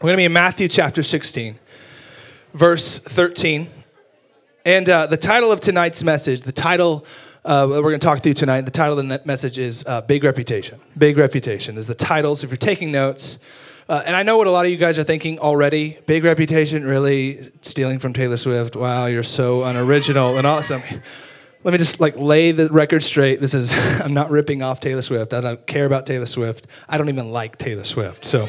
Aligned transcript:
We're 0.00 0.06
going 0.06 0.14
to 0.14 0.20
be 0.20 0.24
in 0.24 0.32
Matthew 0.32 0.66
chapter 0.66 1.02
16, 1.02 1.58
verse 2.54 3.00
13. 3.00 3.68
And 4.64 4.88
uh, 4.88 5.06
the 5.06 5.18
title 5.18 5.52
of 5.52 5.60
tonight's 5.60 6.02
message, 6.02 6.40
the 6.40 6.52
title 6.52 7.04
uh, 7.44 7.66
we're 7.68 7.82
going 7.82 8.00
to 8.00 8.06
talk 8.06 8.20
through 8.20 8.32
tonight, 8.32 8.62
the 8.62 8.70
title 8.70 8.98
of 8.98 9.06
the 9.06 9.20
message 9.26 9.58
is 9.58 9.86
uh, 9.86 10.00
Big 10.00 10.24
Reputation. 10.24 10.80
Big 10.96 11.18
Reputation 11.18 11.76
is 11.76 11.86
the 11.86 11.94
title. 11.94 12.34
So 12.34 12.46
if 12.46 12.50
you're 12.50 12.56
taking 12.56 12.90
notes, 12.90 13.40
uh, 13.90 14.02
and 14.06 14.16
I 14.16 14.22
know 14.22 14.38
what 14.38 14.46
a 14.46 14.50
lot 14.50 14.64
of 14.64 14.70
you 14.70 14.78
guys 14.78 14.98
are 14.98 15.04
thinking 15.04 15.38
already. 15.38 15.98
Big 16.06 16.24
Reputation, 16.24 16.86
really 16.86 17.50
stealing 17.60 17.98
from 17.98 18.14
Taylor 18.14 18.38
Swift. 18.38 18.76
Wow, 18.76 19.04
you're 19.04 19.22
so 19.22 19.64
unoriginal 19.64 20.38
and 20.38 20.46
awesome. 20.46 20.82
Let 21.62 21.72
me 21.72 21.78
just 21.78 22.00
like 22.00 22.16
lay 22.16 22.52
the 22.52 22.70
record 22.70 23.02
straight. 23.02 23.42
This 23.42 23.52
is, 23.52 23.70
I'm 24.00 24.14
not 24.14 24.30
ripping 24.30 24.62
off 24.62 24.80
Taylor 24.80 25.02
Swift. 25.02 25.34
I 25.34 25.42
don't 25.42 25.66
care 25.66 25.84
about 25.84 26.06
Taylor 26.06 26.24
Swift. 26.24 26.68
I 26.88 26.96
don't 26.96 27.10
even 27.10 27.32
like 27.32 27.58
Taylor 27.58 27.84
Swift. 27.84 28.24
So. 28.24 28.48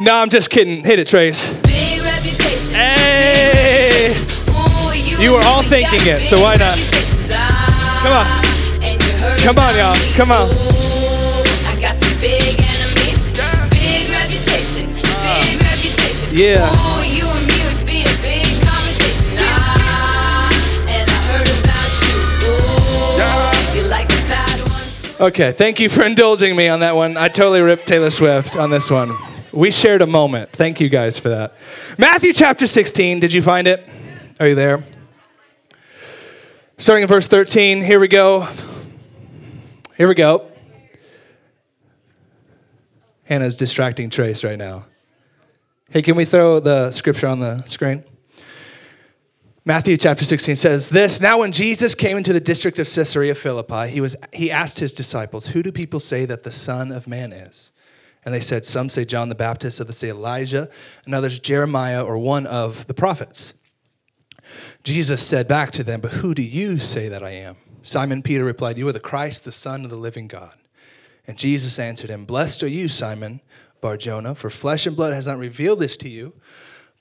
No, 0.00 0.14
I'm 0.16 0.28
just 0.28 0.50
kidding. 0.50 0.84
Hit 0.84 0.98
it, 0.98 1.06
Trace. 1.06 1.44
Hey! 2.70 4.12
Ooh, 4.50 5.22
You 5.22 5.32
were 5.32 5.42
all 5.46 5.62
thinking 5.62 6.00
it, 6.06 6.22
so 6.24 6.40
why 6.40 6.54
not? 6.56 6.76
Ah, 7.32 8.02
Come 8.02 8.12
on. 8.18 8.26
you 8.82 8.98
Come 9.44 9.58
on, 9.58 9.74
y'all. 9.76 9.96
Come 10.14 10.30
on. 10.32 10.48
Ooh, 10.50 11.42
I 11.66 11.74
got 11.80 11.96
some 11.96 12.18
big 12.20 12.58
enemies. 12.60 13.18
Big 13.70 14.10
reputation. 14.10 14.92
Big 14.94 15.60
reputation. 15.62 16.28
Yeah. 16.36 16.68
Ooh, 16.68 16.97
Okay, 25.20 25.50
thank 25.50 25.80
you 25.80 25.88
for 25.88 26.04
indulging 26.04 26.54
me 26.54 26.68
on 26.68 26.78
that 26.78 26.94
one. 26.94 27.16
I 27.16 27.26
totally 27.26 27.60
ripped 27.60 27.88
Taylor 27.88 28.10
Swift 28.10 28.56
on 28.56 28.70
this 28.70 28.88
one. 28.88 29.16
We 29.52 29.72
shared 29.72 30.00
a 30.00 30.06
moment. 30.06 30.52
Thank 30.52 30.80
you 30.80 30.88
guys 30.88 31.18
for 31.18 31.28
that. 31.30 31.54
Matthew 31.98 32.32
chapter 32.32 32.68
16, 32.68 33.18
did 33.18 33.32
you 33.32 33.42
find 33.42 33.66
it? 33.66 33.84
Are 34.38 34.46
you 34.46 34.54
there? 34.54 34.84
Starting 36.76 37.02
in 37.02 37.08
verse 37.08 37.26
13, 37.26 37.82
here 37.82 37.98
we 37.98 38.06
go. 38.06 38.46
Here 39.96 40.06
we 40.06 40.14
go. 40.14 40.52
Hannah's 43.24 43.56
distracting 43.56 44.10
Trace 44.10 44.44
right 44.44 44.56
now. 44.56 44.86
Hey, 45.90 46.02
can 46.02 46.14
we 46.14 46.26
throw 46.26 46.60
the 46.60 46.92
scripture 46.92 47.26
on 47.26 47.40
the 47.40 47.64
screen? 47.66 48.04
Matthew 49.68 49.98
chapter 49.98 50.24
16 50.24 50.56
says 50.56 50.88
this 50.88 51.20
Now, 51.20 51.40
when 51.40 51.52
Jesus 51.52 51.94
came 51.94 52.16
into 52.16 52.32
the 52.32 52.40
district 52.40 52.78
of 52.78 52.88
Caesarea 52.88 53.34
Philippi, 53.34 53.88
he, 53.88 54.00
was, 54.00 54.16
he 54.32 54.50
asked 54.50 54.78
his 54.78 54.94
disciples, 54.94 55.48
Who 55.48 55.62
do 55.62 55.70
people 55.70 56.00
say 56.00 56.24
that 56.24 56.42
the 56.42 56.50
Son 56.50 56.90
of 56.90 57.06
Man 57.06 57.34
is? 57.34 57.70
And 58.24 58.32
they 58.32 58.40
said, 58.40 58.64
Some 58.64 58.88
say 58.88 59.04
John 59.04 59.28
the 59.28 59.34
Baptist, 59.34 59.78
others 59.78 59.98
say 59.98 60.08
Elijah, 60.08 60.70
and 61.04 61.14
others 61.14 61.38
Jeremiah 61.38 62.02
or 62.02 62.16
one 62.16 62.46
of 62.46 62.86
the 62.86 62.94
prophets. 62.94 63.52
Jesus 64.84 65.22
said 65.22 65.46
back 65.46 65.70
to 65.72 65.84
them, 65.84 66.00
But 66.00 66.12
who 66.12 66.34
do 66.34 66.42
you 66.42 66.78
say 66.78 67.10
that 67.10 67.22
I 67.22 67.32
am? 67.32 67.58
Simon 67.82 68.22
Peter 68.22 68.44
replied, 68.44 68.78
You 68.78 68.88
are 68.88 68.92
the 68.92 69.00
Christ, 69.00 69.44
the 69.44 69.52
Son 69.52 69.84
of 69.84 69.90
the 69.90 69.98
living 69.98 70.28
God. 70.28 70.56
And 71.26 71.36
Jesus 71.36 71.78
answered 71.78 72.08
him, 72.08 72.24
Blessed 72.24 72.62
are 72.62 72.68
you, 72.68 72.88
Simon 72.88 73.42
Barjona, 73.82 74.34
for 74.34 74.48
flesh 74.48 74.86
and 74.86 74.96
blood 74.96 75.12
has 75.12 75.26
not 75.26 75.36
revealed 75.36 75.80
this 75.80 75.98
to 75.98 76.08
you, 76.08 76.32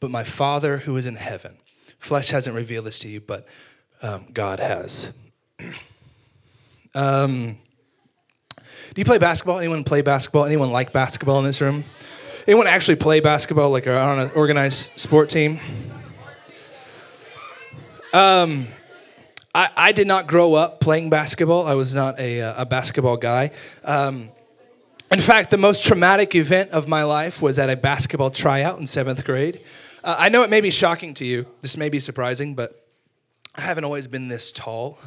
but 0.02 0.12
my 0.12 0.26
Father 0.26 0.80
who 0.80 0.98
is 0.98 1.08
in 1.08 1.16
heaven. 1.16 1.60
Flesh 2.00 2.30
hasn't 2.30 2.56
revealed 2.56 2.86
this 2.86 3.00
to 3.00 3.08
you, 3.08 3.20
but 3.20 3.48
um, 4.02 4.26
God 4.34 4.60
has. 4.60 5.12
um, 6.96 7.58
do 8.58 9.02
you 9.02 9.06
play 9.06 9.18
basketball? 9.18 9.60
Anyone 9.60 9.84
play 9.84 10.02
basketball? 10.02 10.46
Anyone 10.46 10.72
like 10.72 10.94
basketball 10.94 11.40
in 11.40 11.46
this 11.46 11.62
room? 11.62 11.84
Anyone 12.48 12.68
actually 12.68 12.96
play 12.96 13.20
basketball, 13.20 13.72
like 13.72 13.88
on 13.88 14.20
an 14.20 14.32
organized 14.34 14.98
sport 15.00 15.30
team? 15.30 15.60
Um, 18.14 18.68
I, 19.54 19.70
I 19.76 19.92
did 19.92 20.08
not 20.08 20.28
grow 20.28 20.54
up 20.54 20.80
playing 20.80 21.10
basketball. 21.10 21.68
I 21.68 21.74
was 21.74 21.94
not 21.94 22.20
a, 22.20 22.42
uh, 22.42 22.62
a 22.62 22.66
basketball 22.66 23.18
guy. 23.18 23.52
Um, 23.84 24.30
in 25.12 25.20
fact, 25.20 25.50
the 25.50 25.58
most 25.58 25.86
traumatic 25.86 26.36
event 26.36 26.72
of 26.72 26.88
my 26.88 27.04
life 27.04 27.42
was 27.42 27.60
at 27.60 27.70
a 27.70 27.76
basketball 27.76 28.30
tryout 28.30 28.80
in 28.80 28.88
seventh 28.88 29.26
grade. 29.26 29.60
Uh, 30.08 30.16
I 30.18 30.30
know 30.30 30.44
it 30.44 30.50
may 30.50 30.62
be 30.62 30.72
shocking 30.72 31.14
to 31.16 31.26
you. 31.26 31.46
This 31.62 31.76
may 31.76 31.90
be 31.90 32.00
surprising, 32.00 32.56
but 32.56 32.88
I 33.56 33.60
haven't 33.60 33.84
always 33.84 34.08
been 34.08 34.30
this 34.30 34.54
tall 34.54 35.00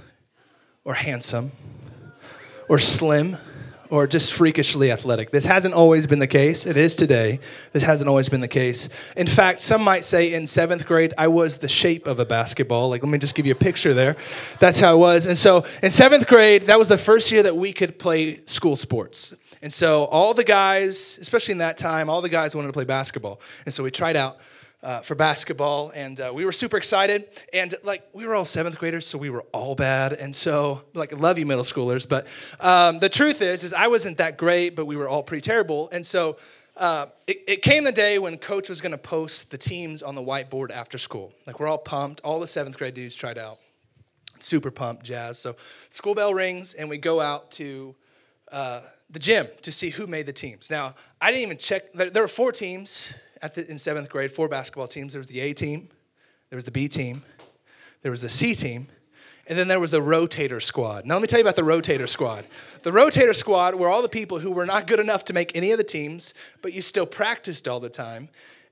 or 0.84 0.92
handsome 0.92 1.52
or 2.68 2.78
slim 2.78 3.38
or 3.88 4.06
just 4.06 4.30
freakishly 4.30 4.92
athletic. 4.92 5.30
This 5.30 5.46
hasn't 5.46 5.72
always 5.72 6.06
been 6.06 6.18
the 6.18 6.26
case. 6.26 6.66
It 6.66 6.76
is 6.76 6.96
today. 6.96 7.40
This 7.72 7.82
hasn't 7.82 8.10
always 8.10 8.28
been 8.28 8.42
the 8.42 8.46
case. 8.46 8.90
In 9.16 9.26
fact, 9.26 9.62
some 9.62 9.80
might 9.80 10.04
say 10.04 10.34
in 10.34 10.46
seventh 10.46 10.84
grade, 10.84 11.14
I 11.16 11.28
was 11.28 11.56
the 11.56 11.68
shape 11.68 12.06
of 12.06 12.20
a 12.20 12.26
basketball. 12.26 12.90
Like, 12.90 13.02
let 13.02 13.08
me 13.08 13.16
just 13.16 13.34
give 13.34 13.46
you 13.46 13.52
a 13.52 13.54
picture 13.54 13.94
there. 13.94 14.18
That's 14.58 14.80
how 14.80 14.90
I 14.90 14.96
was. 14.96 15.24
And 15.24 15.38
so 15.38 15.64
in 15.82 15.88
seventh 15.88 16.26
grade, 16.26 16.64
that 16.64 16.78
was 16.78 16.90
the 16.90 16.98
first 16.98 17.32
year 17.32 17.42
that 17.44 17.56
we 17.56 17.72
could 17.72 17.98
play 17.98 18.44
school 18.44 18.76
sports. 18.76 19.34
And 19.62 19.72
so 19.72 20.04
all 20.04 20.34
the 20.34 20.44
guys, 20.44 21.18
especially 21.22 21.52
in 21.52 21.58
that 21.58 21.78
time, 21.78 22.10
all 22.10 22.20
the 22.20 22.28
guys 22.28 22.54
wanted 22.54 22.68
to 22.68 22.74
play 22.74 22.84
basketball. 22.84 23.40
And 23.64 23.72
so 23.72 23.82
we 23.82 23.90
tried 23.90 24.16
out 24.16 24.36
uh, 24.82 25.00
for 25.00 25.14
basketball, 25.14 25.90
and 25.90 26.20
uh, 26.20 26.30
we 26.34 26.44
were 26.44 26.52
super 26.52 26.76
excited. 26.76 27.28
And 27.52 27.74
like 27.82 28.08
we 28.12 28.26
were 28.26 28.34
all 28.34 28.44
seventh 28.44 28.78
graders, 28.78 29.06
so 29.06 29.18
we 29.18 29.30
were 29.30 29.44
all 29.52 29.74
bad. 29.74 30.12
And 30.12 30.34
so, 30.34 30.82
like, 30.94 31.18
love 31.18 31.38
you, 31.38 31.46
middle 31.46 31.64
schoolers. 31.64 32.08
But 32.08 32.26
um, 32.60 32.98
the 32.98 33.08
truth 33.08 33.42
is, 33.42 33.64
is 33.64 33.72
I 33.72 33.88
wasn't 33.88 34.18
that 34.18 34.38
great, 34.38 34.76
but 34.76 34.86
we 34.86 34.96
were 34.96 35.08
all 35.08 35.22
pretty 35.22 35.42
terrible. 35.42 35.88
And 35.90 36.04
so, 36.04 36.38
uh, 36.76 37.06
it, 37.26 37.42
it 37.46 37.62
came 37.62 37.84
the 37.84 37.92
day 37.92 38.18
when 38.18 38.38
coach 38.38 38.70
was 38.70 38.80
going 38.80 38.92
to 38.92 38.98
post 38.98 39.50
the 39.50 39.58
teams 39.58 40.02
on 40.02 40.14
the 40.14 40.22
whiteboard 40.22 40.70
after 40.70 40.96
school. 40.96 41.34
Like 41.46 41.60
we're 41.60 41.68
all 41.68 41.78
pumped. 41.78 42.22
All 42.22 42.40
the 42.40 42.46
seventh 42.46 42.78
grade 42.78 42.94
dudes 42.94 43.14
tried 43.14 43.36
out. 43.36 43.58
Super 44.38 44.70
pumped, 44.70 45.04
jazz. 45.04 45.38
So 45.38 45.56
school 45.90 46.14
bell 46.14 46.32
rings, 46.32 46.72
and 46.72 46.88
we 46.88 46.96
go 46.96 47.20
out 47.20 47.50
to 47.52 47.94
uh, 48.50 48.80
the 49.10 49.18
gym 49.18 49.48
to 49.62 49.70
see 49.70 49.90
who 49.90 50.06
made 50.06 50.24
the 50.24 50.32
teams. 50.32 50.70
Now, 50.70 50.94
I 51.20 51.30
didn't 51.30 51.42
even 51.42 51.58
check. 51.58 51.92
There, 51.92 52.22
were 52.22 52.28
four 52.28 52.50
teams 52.50 53.12
the, 53.40 53.68
in 53.70 53.78
seventh 53.78 54.08
grade, 54.08 54.30
four 54.30 54.48
basketball 54.48 54.88
teams. 54.88 55.12
There 55.12 55.20
was 55.20 55.28
the 55.28 55.40
A 55.40 55.52
team, 55.52 55.88
there 56.50 56.56
was 56.56 56.64
the 56.64 56.70
B 56.70 56.88
team, 56.88 57.22
there 58.02 58.10
was 58.10 58.22
the 58.22 58.28
C 58.28 58.54
team, 58.54 58.88
and 59.46 59.58
then 59.58 59.68
there 59.68 59.80
was 59.80 59.90
the 59.90 60.00
rotator 60.00 60.62
squad. 60.62 61.04
Now, 61.04 61.14
let 61.14 61.22
me 61.22 61.26
tell 61.26 61.40
you 61.40 61.44
about 61.44 61.56
the 61.56 61.62
rotator 61.62 62.08
squad. 62.08 62.46
The 62.82 62.92
rotator 62.92 63.34
squad 63.34 63.74
were 63.74 63.88
all 63.88 64.02
the 64.02 64.08
people 64.08 64.38
who 64.38 64.50
were 64.50 64.66
not 64.66 64.86
good 64.86 65.00
enough 65.00 65.24
to 65.26 65.32
make 65.32 65.56
any 65.56 65.72
of 65.72 65.78
the 65.78 65.84
teams, 65.84 66.34
but 66.62 66.72
you 66.72 66.80
still 66.80 67.06
practiced 67.06 67.66
all 67.66 67.80
the 67.80 67.88
time 67.88 68.28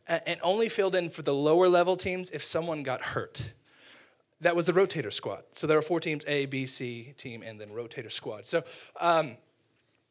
and 0.07 0.41
only 0.43 0.69
filled 0.69 0.95
in 0.95 1.11
for 1.11 1.23
the 1.23 1.35
lower 1.35 1.69
level 1.69 1.97
teams 1.97 2.31
if 2.31 2.43
someone 2.43 2.83
got 2.83 3.03
hurt. 3.03 3.53
That 4.41 4.55
was 4.55 4.67
the 4.67 4.73
rotator 4.73 5.13
squad. 5.13 5.43
So 5.53 5.67
there 5.67 5.77
were 5.77 5.83
four 5.83 6.01
teams 6.01 6.25
A, 6.27 6.47
B, 6.47 6.67
C 6.67 7.13
team, 7.17 7.43
and 7.43 7.61
then 7.61 7.71
rotator 7.71 8.13
squad. 8.13 8.47
So, 8.47 8.63
um, 9.01 9.37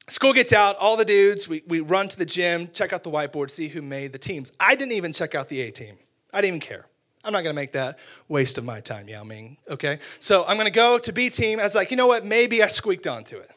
School 0.09 0.31
gets 0.31 0.53
out, 0.53 0.77
all 0.77 0.95
the 0.95 1.03
dudes, 1.03 1.49
we, 1.49 1.63
we 1.67 1.81
run 1.81 2.07
to 2.07 2.17
the 2.17 2.25
gym, 2.25 2.69
check 2.71 2.93
out 2.93 3.03
the 3.03 3.11
whiteboard, 3.11 3.49
see 3.49 3.67
who 3.67 3.81
made 3.81 4.13
the 4.13 4.17
teams. 4.17 4.53
I 4.57 4.75
didn't 4.75 4.93
even 4.93 5.11
check 5.11 5.35
out 5.35 5.49
the 5.49 5.61
A 5.61 5.71
team. 5.71 5.97
I 6.33 6.39
didn't 6.39 6.55
even 6.55 6.59
care. 6.61 6.85
I'm 7.25 7.33
not 7.33 7.43
gonna 7.43 7.53
make 7.53 7.73
that 7.73 7.99
waste 8.29 8.57
of 8.57 8.63
my 8.63 8.79
time, 8.79 9.09
Yao 9.09 9.25
Ming, 9.25 9.57
okay? 9.69 9.99
So 10.19 10.45
I'm 10.45 10.55
gonna 10.55 10.69
go 10.69 10.97
to 10.97 11.11
B 11.11 11.29
team. 11.29 11.59
I 11.59 11.63
was 11.63 11.75
like, 11.75 11.91
you 11.91 11.97
know 11.97 12.07
what? 12.07 12.25
Maybe 12.25 12.63
I 12.63 12.67
squeaked 12.67 13.05
onto 13.05 13.35
it. 13.37 13.51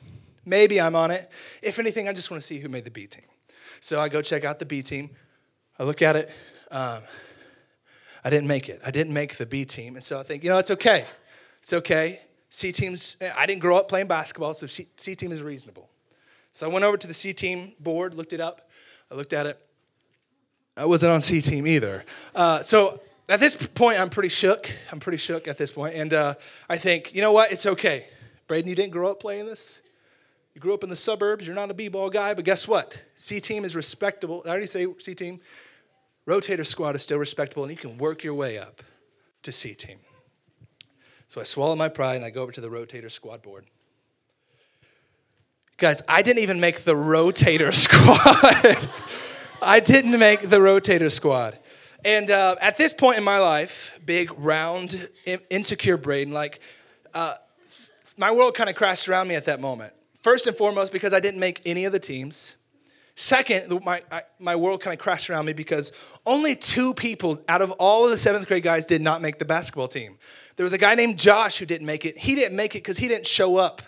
Maybe 0.45 0.81
I'm 0.81 0.97
on 0.97 1.13
it. 1.13 1.31
If 1.63 1.79
anything, 1.79 2.09
I 2.09 2.13
just 2.13 2.33
wanna 2.33 2.41
see 2.41 2.59
who 2.59 2.69
made 2.69 2.85
the 2.85 2.91
B 2.91 3.07
team. 3.07 3.27
So 3.79 4.01
I 4.01 4.09
go 4.09 4.21
check 4.21 4.45
out 4.45 4.59
the 4.59 4.67
B 4.67 4.83
team. 4.83 5.11
I 5.79 5.85
look 5.85 6.03
at 6.03 6.17
it. 6.17 6.31
Um, 6.73 7.03
I 8.25 8.31
didn't 8.31 8.49
make 8.49 8.69
it. 8.69 8.81
I 8.85 8.91
didn't 8.91 9.13
make 9.13 9.37
the 9.37 9.47
B 9.47 9.65
team. 9.65 9.95
And 9.95 10.03
so 10.03 10.19
I 10.19 10.25
think, 10.25 10.43
you 10.43 10.51
know, 10.51 10.59
it's 10.59 10.73
okay. 10.73 11.07
It's 11.63 11.73
okay. 11.73 12.23
C 12.49 12.73
team's, 12.73 13.17
I 13.37 13.47
didn't 13.47 13.61
grow 13.61 13.79
up 13.79 13.89
playing 13.89 14.09
basketball, 14.09 14.55
so 14.55 14.67
C, 14.67 14.89
C 14.97 15.15
team 15.15 15.31
is 15.31 15.43
reasonable. 15.43 15.89
So 16.53 16.69
I 16.69 16.73
went 16.73 16.85
over 16.85 16.97
to 16.97 17.07
the 17.07 17.15
C 17.15 17.33
team 17.33 17.73
board, 17.79 18.15
looked 18.15 18.33
it 18.33 18.41
up. 18.41 18.69
I 19.11 19.15
looked 19.15 19.33
at 19.33 19.47
it. 19.47 19.61
I 20.77 20.85
wasn't 20.85 21.13
on 21.13 21.21
C 21.21 21.41
team 21.41 21.67
either. 21.67 22.05
Uh, 22.35 22.63
so 22.63 23.01
at 23.29 23.39
this 23.39 23.55
point, 23.55 24.01
I'm 24.01 24.11
pretty 24.11 24.29
shook. 24.29 24.71
I'm 24.91 25.01
pretty 25.01 25.19
shook 25.19 25.47
at 25.47 25.59
this 25.59 25.73
point. 25.73 25.95
And 25.95 26.13
uh, 26.13 26.35
I 26.69 26.79
think, 26.79 27.15
you 27.15 27.21
know 27.21 27.33
what? 27.33 27.53
It's 27.53 27.67
okay. 27.67 28.09
Braden, 28.49 28.69
you 28.69 28.75
didn't 28.75 28.93
grow 28.93 29.11
up 29.11 29.21
playing 29.21 29.47
this. 29.47 29.81
You 30.55 30.61
grew 30.61 30.75
up 30.75 30.83
in 30.83 30.91
the 30.91 30.97
suburbs. 30.97 31.47
You're 31.47 31.55
not 31.55 31.71
a 31.71 31.75
b-ball 31.75 32.11
guy, 32.11 32.35
but 32.35 32.45
guess 32.45 32.67
what? 32.67 33.01
C 33.15 33.41
team 33.41 33.65
is 33.65 33.77
respectable. 33.77 34.43
I 34.45 34.49
already 34.49 34.67
say 34.67 34.87
C 34.99 35.15
team. 35.15 35.41
Rotator 36.27 36.67
squad 36.67 36.97
is 36.97 37.03
still 37.03 37.19
respectable, 37.19 37.63
and 37.63 37.71
you 37.71 37.79
can 37.79 37.99
work 37.99 38.25
your 38.25 38.35
way 38.35 38.59
up 38.59 38.83
to 39.43 39.53
C 39.53 39.75
team. 39.75 39.99
So 41.29 41.41
I 41.41 41.45
swallow 41.45 41.77
my 41.77 41.89
pride 41.89 42.17
and 42.17 42.25
I 42.25 42.31
go 42.31 42.43
over 42.43 42.53
to 42.53 42.61
the 42.61 42.69
rotator 42.69 43.11
squad 43.11 43.43
board. 43.43 43.67
Guys, 45.81 46.03
I 46.07 46.21
didn't 46.21 46.43
even 46.43 46.61
make 46.61 46.81
the 46.81 46.93
rotator 46.93 47.75
squad. 47.75 48.87
I 49.63 49.81
didn't 49.81 50.19
make 50.19 50.51
the 50.51 50.59
rotator 50.59 51.11
squad. 51.11 51.59
And 52.05 52.31
uh, 52.31 52.57
at 52.61 52.77
this 52.77 52.93
point 52.93 53.17
in 53.17 53.25
my 53.25 53.39
life, 53.39 53.99
big, 54.05 54.31
round, 54.39 55.09
in- 55.25 55.41
insecure 55.49 55.97
brain, 55.97 56.33
like, 56.33 56.61
uh, 57.15 57.37
my 58.19 58.31
world 58.31 58.55
kind 58.55 58.69
of 58.69 58.77
crashed 58.77 59.09
around 59.09 59.29
me 59.29 59.37
at 59.37 59.47
that 59.47 59.59
moment. 59.59 59.95
First 60.21 60.47
and 60.47 60.55
foremost, 60.55 60.93
because 60.93 61.15
I 61.15 61.21
didn't 61.21 61.41
make 61.41 61.63
any 61.65 61.87
of 61.87 61.93
the 61.93 61.99
teams. 61.99 62.57
Second, 63.15 63.83
my, 63.83 64.03
I, 64.13 64.25
my 64.39 64.57
world 64.57 64.83
kind 64.83 64.93
of 64.93 65.03
crashed 65.03 65.31
around 65.31 65.47
me 65.47 65.55
because 65.55 65.93
only 66.27 66.57
two 66.57 66.93
people 66.93 67.43
out 67.49 67.63
of 67.63 67.71
all 67.73 68.05
of 68.05 68.11
the 68.11 68.19
seventh 68.19 68.47
grade 68.47 68.65
guys 68.65 68.85
did 68.85 69.01
not 69.01 69.23
make 69.23 69.39
the 69.39 69.47
basketball 69.47 69.89
team. 69.89 70.19
There 70.57 70.65
was 70.65 70.75
a 70.75 70.79
guy 70.79 70.95
named 70.95 71.19
Josh 71.19 71.57
who 71.57 71.65
didn't 71.65 71.87
make 71.87 72.05
it. 72.05 72.19
He 72.19 72.35
didn't 72.35 72.55
make 72.55 72.75
it 72.75 72.81
because 72.81 72.99
he 72.99 73.09
didn't 73.09 73.27
show 73.27 73.57
up. 73.57 73.81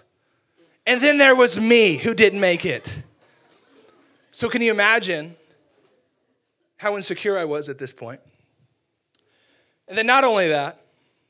And 0.87 1.01
then 1.01 1.19
there 1.19 1.37
was 1.37 1.61
me 1.61 1.97
who 1.97 2.15
didn't 2.15 2.41
make 2.41 2.65
it. 2.65 3.03
So, 4.31 4.49
can 4.49 4.63
you 4.63 4.71
imagine 4.71 5.37
how 6.77 6.97
insecure 6.97 7.39
I 7.39 7.45
was 7.45 7.69
at 7.69 7.79
this 7.79 7.93
point? 7.93 8.21
And 9.89 9.97
then, 9.97 10.07
not 10.07 10.25
only 10.25 10.49
that, 10.49 10.83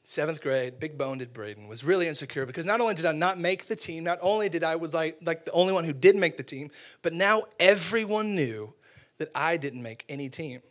seventh 0.04 0.40
grade, 0.40 0.78
big 0.80 0.98
boned 0.98 1.32
Braden 1.32 1.68
was 1.68 1.84
really 1.84 2.08
insecure 2.08 2.46
because 2.46 2.66
not 2.66 2.80
only 2.80 2.94
did 2.94 3.06
I 3.06 3.12
not 3.12 3.38
make 3.38 3.66
the 3.66 3.76
team, 3.76 4.04
not 4.04 4.18
only 4.20 4.48
did 4.48 4.64
I 4.64 4.76
was 4.76 4.94
like, 4.94 5.18
like 5.22 5.44
the 5.44 5.52
only 5.52 5.72
one 5.72 5.84
who 5.84 5.92
did 5.92 6.16
make 6.16 6.36
the 6.36 6.42
team, 6.42 6.70
but 7.02 7.12
now 7.12 7.44
everyone 7.60 8.34
knew 8.34 8.72
that 9.18 9.30
I 9.34 9.56
didn't 9.56 9.82
make 9.82 10.04
any 10.08 10.28
team. 10.28 10.62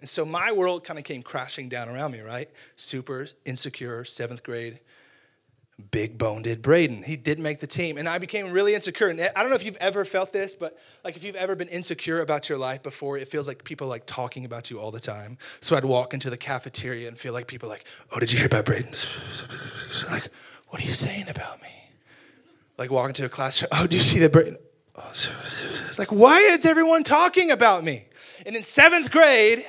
And 0.00 0.08
so 0.08 0.24
my 0.24 0.52
world 0.52 0.84
kind 0.84 0.98
of 0.98 1.04
came 1.04 1.22
crashing 1.22 1.68
down 1.68 1.88
around 1.88 2.12
me, 2.12 2.20
right? 2.20 2.50
Super 2.76 3.26
insecure, 3.44 4.04
seventh 4.04 4.42
grade, 4.42 4.80
big 5.90 6.16
boned 6.16 6.62
Braden. 6.62 7.02
He 7.02 7.16
did 7.16 7.38
make 7.38 7.60
the 7.60 7.66
team. 7.66 7.98
And 7.98 8.08
I 8.08 8.18
became 8.18 8.50
really 8.50 8.74
insecure. 8.74 9.08
And 9.08 9.20
I 9.20 9.40
don't 9.40 9.50
know 9.50 9.56
if 9.56 9.64
you've 9.64 9.76
ever 9.76 10.04
felt 10.04 10.32
this, 10.32 10.54
but 10.54 10.78
like 11.04 11.16
if 11.16 11.24
you've 11.24 11.36
ever 11.36 11.54
been 11.54 11.68
insecure 11.68 12.20
about 12.20 12.48
your 12.48 12.58
life 12.58 12.82
before, 12.82 13.18
it 13.18 13.28
feels 13.28 13.46
like 13.46 13.62
people 13.64 13.86
like 13.86 14.06
talking 14.06 14.44
about 14.44 14.70
you 14.70 14.80
all 14.80 14.90
the 14.90 15.00
time. 15.00 15.36
So 15.60 15.76
I'd 15.76 15.84
walk 15.84 16.14
into 16.14 16.30
the 16.30 16.36
cafeteria 16.36 17.08
and 17.08 17.18
feel 17.18 17.32
like 17.32 17.46
people 17.46 17.68
like, 17.68 17.84
oh, 18.10 18.18
did 18.18 18.32
you 18.32 18.38
hear 18.38 18.46
about 18.46 18.64
Braden? 18.64 18.94
Like, 20.10 20.28
what 20.68 20.82
are 20.82 20.86
you 20.86 20.92
saying 20.92 21.28
about 21.28 21.62
me? 21.62 21.68
Like 22.76 22.90
walking 22.90 23.14
to 23.14 23.24
a 23.24 23.28
classroom, 23.28 23.70
oh, 23.72 23.86
do 23.86 23.96
you 23.96 24.02
see 24.02 24.18
that 24.18 24.30
Braden? 24.30 24.58
Oh, 24.94 25.10
it's 25.88 25.98
like, 25.98 26.12
why 26.12 26.40
is 26.40 26.66
everyone 26.66 27.02
talking 27.02 27.50
about 27.50 27.82
me? 27.82 28.06
And 28.44 28.54
in 28.54 28.62
seventh 28.62 29.10
grade, 29.10 29.64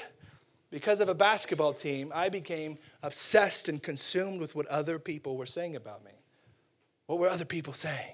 because 0.70 1.00
of 1.00 1.10
a 1.10 1.14
basketball 1.14 1.74
team, 1.74 2.12
I 2.14 2.30
became 2.30 2.78
obsessed 3.02 3.70
and 3.70 3.82
consumed 3.82 4.42
with 4.42 4.56
what 4.56 4.68
other 4.68 5.00
people 5.00 5.38
were 5.38 5.46
saying 5.46 5.76
about 5.76 6.04
me. 6.04 6.12
What 7.06 7.20
were 7.20 7.30
other 7.30 7.46
people 7.46 7.74
saying? 7.74 8.14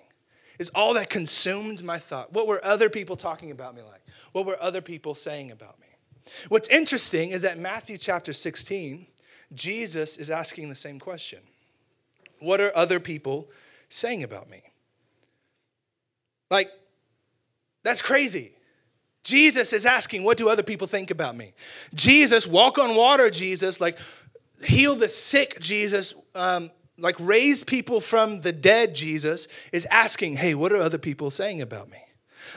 Is 0.59 0.69
all 0.69 0.93
that 0.93 1.09
consumed 1.09 1.83
my 1.83 1.97
thought. 1.97 2.31
What 2.31 2.47
were 2.47 2.63
other 2.63 2.89
people 2.89 3.15
talking 3.15 3.49
about 3.49 3.75
me 3.75 3.81
like? 3.81 4.05
What 4.33 4.45
were 4.45 4.61
other 4.61 4.81
people 4.81 5.15
saying 5.15 5.51
about 5.51 5.79
me? 5.79 5.87
What's 6.47 6.69
interesting 6.69 7.31
is 7.31 7.41
that 7.41 7.57
Matthew 7.57 7.97
chapter 7.97 8.33
16, 8.33 9.07
Jesus 9.53 10.17
is 10.17 10.29
asking 10.29 10.69
the 10.69 10.75
same 10.75 10.99
question 10.99 11.39
What 12.39 12.61
are 12.61 12.75
other 12.75 12.99
people 12.99 13.49
saying 13.89 14.23
about 14.23 14.49
me? 14.49 14.61
Like, 16.51 16.69
that's 17.81 18.01
crazy. 18.01 18.53
Jesus 19.23 19.73
is 19.73 19.85
asking, 19.85 20.23
What 20.23 20.37
do 20.37 20.49
other 20.49 20.63
people 20.63 20.87
think 20.87 21.11
about 21.11 21.35
me? 21.35 21.53
Jesus, 21.93 22.45
walk 22.45 22.77
on 22.77 22.95
water, 22.95 23.29
Jesus, 23.29 23.79
like 23.79 23.97
heal 24.63 24.95
the 24.95 25.09
sick, 25.09 25.59
Jesus, 25.59 26.13
um, 26.35 26.71
like 26.97 27.15
raise 27.19 27.63
people 27.63 28.01
from 28.01 28.41
the 28.41 28.51
dead, 28.51 28.95
Jesus, 28.95 29.47
is 29.71 29.85
asking, 29.89 30.35
Hey, 30.35 30.55
what 30.55 30.71
are 30.73 30.77
other 30.77 30.97
people 30.97 31.29
saying 31.29 31.61
about 31.61 31.89
me? 31.89 31.97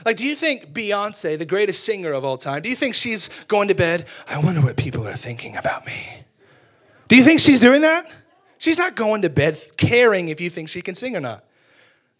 Like, 0.05 0.17
do 0.17 0.25
you 0.25 0.35
think 0.35 0.73
Beyonce, 0.73 1.37
the 1.37 1.45
greatest 1.45 1.83
singer 1.83 2.13
of 2.13 2.23
all 2.23 2.37
time, 2.37 2.61
do 2.61 2.69
you 2.69 2.75
think 2.75 2.93
she's 2.93 3.29
going 3.47 3.69
to 3.69 3.75
bed? 3.75 4.05
I 4.27 4.37
wonder 4.37 4.61
what 4.61 4.75
people 4.75 5.07
are 5.07 5.15
thinking 5.15 5.55
about 5.55 5.85
me. 5.85 6.23
Do 7.07 7.15
you 7.15 7.23
think 7.23 7.39
she's 7.39 7.59
doing 7.59 7.81
that? 7.81 8.09
She's 8.57 8.77
not 8.77 8.95
going 8.95 9.21
to 9.21 9.29
bed 9.29 9.59
caring 9.77 10.29
if 10.29 10.41
you 10.41 10.49
think 10.49 10.69
she 10.69 10.81
can 10.81 10.95
sing 10.95 11.15
or 11.15 11.19
not. 11.19 11.45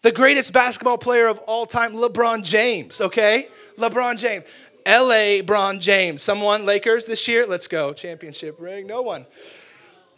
The 0.02 0.12
greatest 0.12 0.52
basketball 0.52 0.98
player 0.98 1.26
of 1.26 1.38
all 1.40 1.66
time, 1.66 1.94
LeBron 1.94 2.44
James, 2.44 3.00
okay? 3.00 3.48
LeBron 3.78 4.18
James. 4.18 4.44
LA 4.86 5.42
Bron 5.42 5.80
James. 5.80 6.22
Someone, 6.22 6.64
Lakers 6.64 7.06
this 7.06 7.28
year? 7.28 7.46
Let's 7.46 7.68
go. 7.68 7.92
Championship 7.92 8.56
ring. 8.58 8.86
No 8.86 9.02
one. 9.02 9.26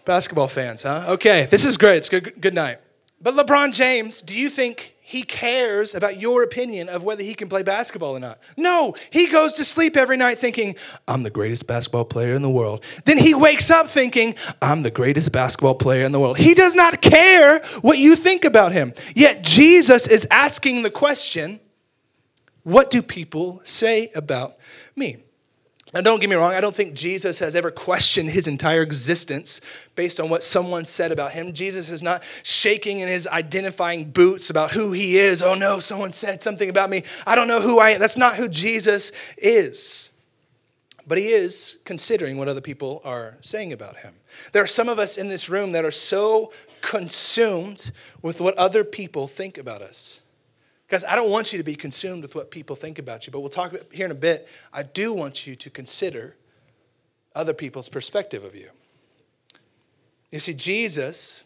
Basketball 0.04 0.48
fans, 0.48 0.84
huh? 0.84 1.04
Okay, 1.08 1.46
this 1.46 1.64
is 1.64 1.76
great. 1.76 1.98
It's 1.98 2.08
good, 2.08 2.40
good 2.40 2.54
night. 2.54 2.78
But 3.20 3.34
LeBron 3.34 3.74
James, 3.74 4.22
do 4.22 4.38
you 4.38 4.48
think 4.48 4.96
he 5.02 5.24
cares 5.24 5.94
about 5.94 6.18
your 6.20 6.42
opinion 6.42 6.88
of 6.88 7.02
whether 7.02 7.22
he 7.22 7.34
can 7.34 7.48
play 7.48 7.62
basketball 7.62 8.16
or 8.16 8.20
not? 8.20 8.38
No, 8.56 8.94
he 9.10 9.26
goes 9.26 9.54
to 9.54 9.64
sleep 9.64 9.96
every 9.96 10.16
night 10.16 10.38
thinking, 10.38 10.76
I'm 11.06 11.22
the 11.22 11.30
greatest 11.30 11.66
basketball 11.66 12.06
player 12.06 12.32
in 12.32 12.40
the 12.40 12.48
world. 12.48 12.82
Then 13.04 13.18
he 13.18 13.34
wakes 13.34 13.70
up 13.70 13.88
thinking, 13.88 14.36
I'm 14.62 14.84
the 14.84 14.90
greatest 14.90 15.32
basketball 15.32 15.74
player 15.74 16.04
in 16.04 16.12
the 16.12 16.20
world. 16.20 16.38
He 16.38 16.54
does 16.54 16.74
not 16.74 17.02
care 17.02 17.58
what 17.82 17.98
you 17.98 18.16
think 18.16 18.44
about 18.44 18.72
him. 18.72 18.94
Yet 19.14 19.42
Jesus 19.42 20.06
is 20.06 20.26
asking 20.30 20.82
the 20.82 20.90
question, 20.90 21.60
what 22.62 22.90
do 22.90 23.02
people 23.02 23.60
say 23.64 24.10
about 24.14 24.56
me? 24.94 25.18
Now, 25.92 26.02
don't 26.02 26.20
get 26.20 26.30
me 26.30 26.36
wrong, 26.36 26.52
I 26.52 26.60
don't 26.60 26.74
think 26.74 26.94
Jesus 26.94 27.40
has 27.40 27.56
ever 27.56 27.72
questioned 27.72 28.30
his 28.30 28.46
entire 28.46 28.82
existence 28.82 29.60
based 29.96 30.20
on 30.20 30.28
what 30.28 30.44
someone 30.44 30.84
said 30.84 31.10
about 31.10 31.32
him. 31.32 31.52
Jesus 31.52 31.90
is 31.90 32.00
not 32.00 32.22
shaking 32.44 33.00
in 33.00 33.08
his 33.08 33.26
identifying 33.26 34.12
boots 34.12 34.50
about 34.50 34.70
who 34.70 34.92
he 34.92 35.18
is. 35.18 35.42
Oh 35.42 35.54
no, 35.54 35.80
someone 35.80 36.12
said 36.12 36.42
something 36.42 36.68
about 36.68 36.90
me. 36.90 37.02
I 37.26 37.34
don't 37.34 37.48
know 37.48 37.60
who 37.60 37.80
I 37.80 37.90
am. 37.90 38.00
That's 38.00 38.16
not 38.16 38.36
who 38.36 38.48
Jesus 38.48 39.10
is. 39.36 40.10
But 41.08 41.18
he 41.18 41.28
is 41.28 41.78
considering 41.84 42.36
what 42.36 42.46
other 42.46 42.60
people 42.60 43.00
are 43.04 43.36
saying 43.40 43.72
about 43.72 43.96
him. 43.96 44.14
There 44.52 44.62
are 44.62 44.68
some 44.68 44.88
of 44.88 45.00
us 45.00 45.16
in 45.16 45.26
this 45.26 45.48
room 45.48 45.72
that 45.72 45.84
are 45.84 45.90
so 45.90 46.52
consumed 46.82 47.90
with 48.22 48.40
what 48.40 48.56
other 48.56 48.84
people 48.84 49.26
think 49.26 49.58
about 49.58 49.82
us. 49.82 50.20
Guys, 50.90 51.04
I 51.04 51.14
don't 51.14 51.30
want 51.30 51.52
you 51.52 51.58
to 51.58 51.62
be 51.62 51.76
consumed 51.76 52.22
with 52.22 52.34
what 52.34 52.50
people 52.50 52.74
think 52.74 52.98
about 52.98 53.24
you, 53.24 53.32
but 53.32 53.40
we'll 53.40 53.48
talk 53.48 53.72
about 53.72 53.86
here 53.92 54.06
in 54.06 54.10
a 54.10 54.16
bit. 54.16 54.48
I 54.72 54.82
do 54.82 55.12
want 55.12 55.46
you 55.46 55.54
to 55.54 55.70
consider 55.70 56.34
other 57.32 57.54
people's 57.54 57.88
perspective 57.88 58.42
of 58.42 58.56
you. 58.56 58.70
You 60.32 60.40
see, 60.40 60.52
Jesus, 60.52 61.44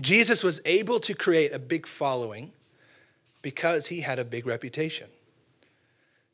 Jesus 0.00 0.44
was 0.44 0.60
able 0.64 1.00
to 1.00 1.14
create 1.14 1.52
a 1.52 1.58
big 1.58 1.84
following 1.84 2.52
because 3.42 3.88
he 3.88 4.02
had 4.02 4.20
a 4.20 4.24
big 4.24 4.46
reputation. 4.46 5.08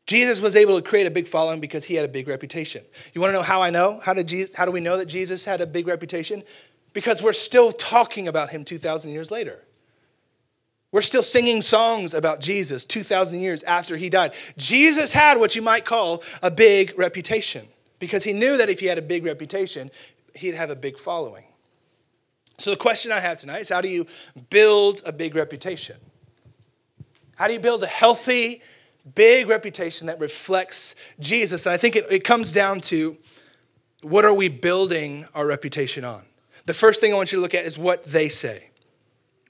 Jesus 0.07 0.43
was 0.43 0.57
able 0.57 0.77
to 0.77 0.87
create 0.87 1.07
a 1.07 1.11
big 1.11 1.27
following 1.27 1.59
because 1.59 1.85
he 1.85 1.95
had 1.95 2.05
a 2.05 2.09
big 2.09 2.29
reputation. 2.29 2.85
You 3.15 3.23
want 3.23 3.31
to 3.31 3.39
know 3.39 3.43
how 3.43 3.63
I 3.63 3.71
know? 3.71 4.01
How, 4.03 4.13
did 4.13 4.29
Jesus, 4.29 4.55
how 4.55 4.67
do 4.67 4.71
we 4.71 4.81
know 4.81 4.99
that 4.99 5.07
Jesus 5.07 5.47
had 5.47 5.63
a 5.63 5.67
big 5.67 5.87
reputation? 5.87 6.43
Because 6.93 7.23
we're 7.23 7.33
still 7.33 7.73
talking 7.73 8.29
about 8.29 8.51
him 8.51 8.63
2,000 8.63 9.11
years 9.11 9.31
later. 9.31 9.63
We're 10.95 11.01
still 11.01 11.25
singing 11.25 11.61
songs 11.61 12.15
about 12.15 12.41
Jesus 12.41 12.85
2,000 12.85 13.41
years 13.41 13.65
after 13.65 13.97
he 13.97 14.09
died. 14.09 14.33
Jesus 14.57 15.13
had 15.13 15.41
what 15.41 15.57
you 15.57 15.61
might 15.61 15.85
call 15.85 16.23
a 16.41 16.53
big 16.53 16.97
reputation 16.97 17.67
because 17.99 18.23
he 18.23 18.33
knew 18.33 18.57
that 18.57 18.69
if 18.69 18.79
he 18.79 18.87
had 18.87 18.97
a 18.97 19.03
big 19.03 19.25
reputation, 19.25 19.91
he'd 20.37 20.55
have 20.55 20.71
a 20.71 20.77
big 20.77 20.97
following. 20.97 21.47
So, 22.59 22.71
the 22.71 22.77
question 22.77 23.11
I 23.11 23.19
have 23.19 23.41
tonight 23.41 23.63
is 23.63 23.71
how 23.71 23.81
do 23.81 23.89
you 23.89 24.07
build 24.51 25.03
a 25.05 25.11
big 25.11 25.35
reputation? 25.35 25.97
How 27.35 27.49
do 27.49 27.55
you 27.55 27.59
build 27.59 27.83
a 27.83 27.89
healthy, 27.89 28.63
big 29.17 29.49
reputation 29.49 30.07
that 30.07 30.21
reflects 30.21 30.95
Jesus? 31.19 31.67
And 31.67 31.73
I 31.73 31.77
think 31.77 31.97
it, 31.97 32.07
it 32.09 32.23
comes 32.23 32.53
down 32.53 32.81
to 32.83 33.17
what 34.03 34.25
are 34.25 34.33
we 34.33 34.49
building 34.49 35.27
our 35.35 35.45
reputation 35.45 36.05
on? 36.05 36.23
The 36.67 36.75
first 36.75 37.01
thing 37.01 37.13
I 37.13 37.17
want 37.17 37.33
you 37.33 37.39
to 37.39 37.43
look 37.43 37.53
at 37.53 37.65
is 37.65 37.77
what 37.77 38.05
they 38.05 38.29
say 38.29 38.69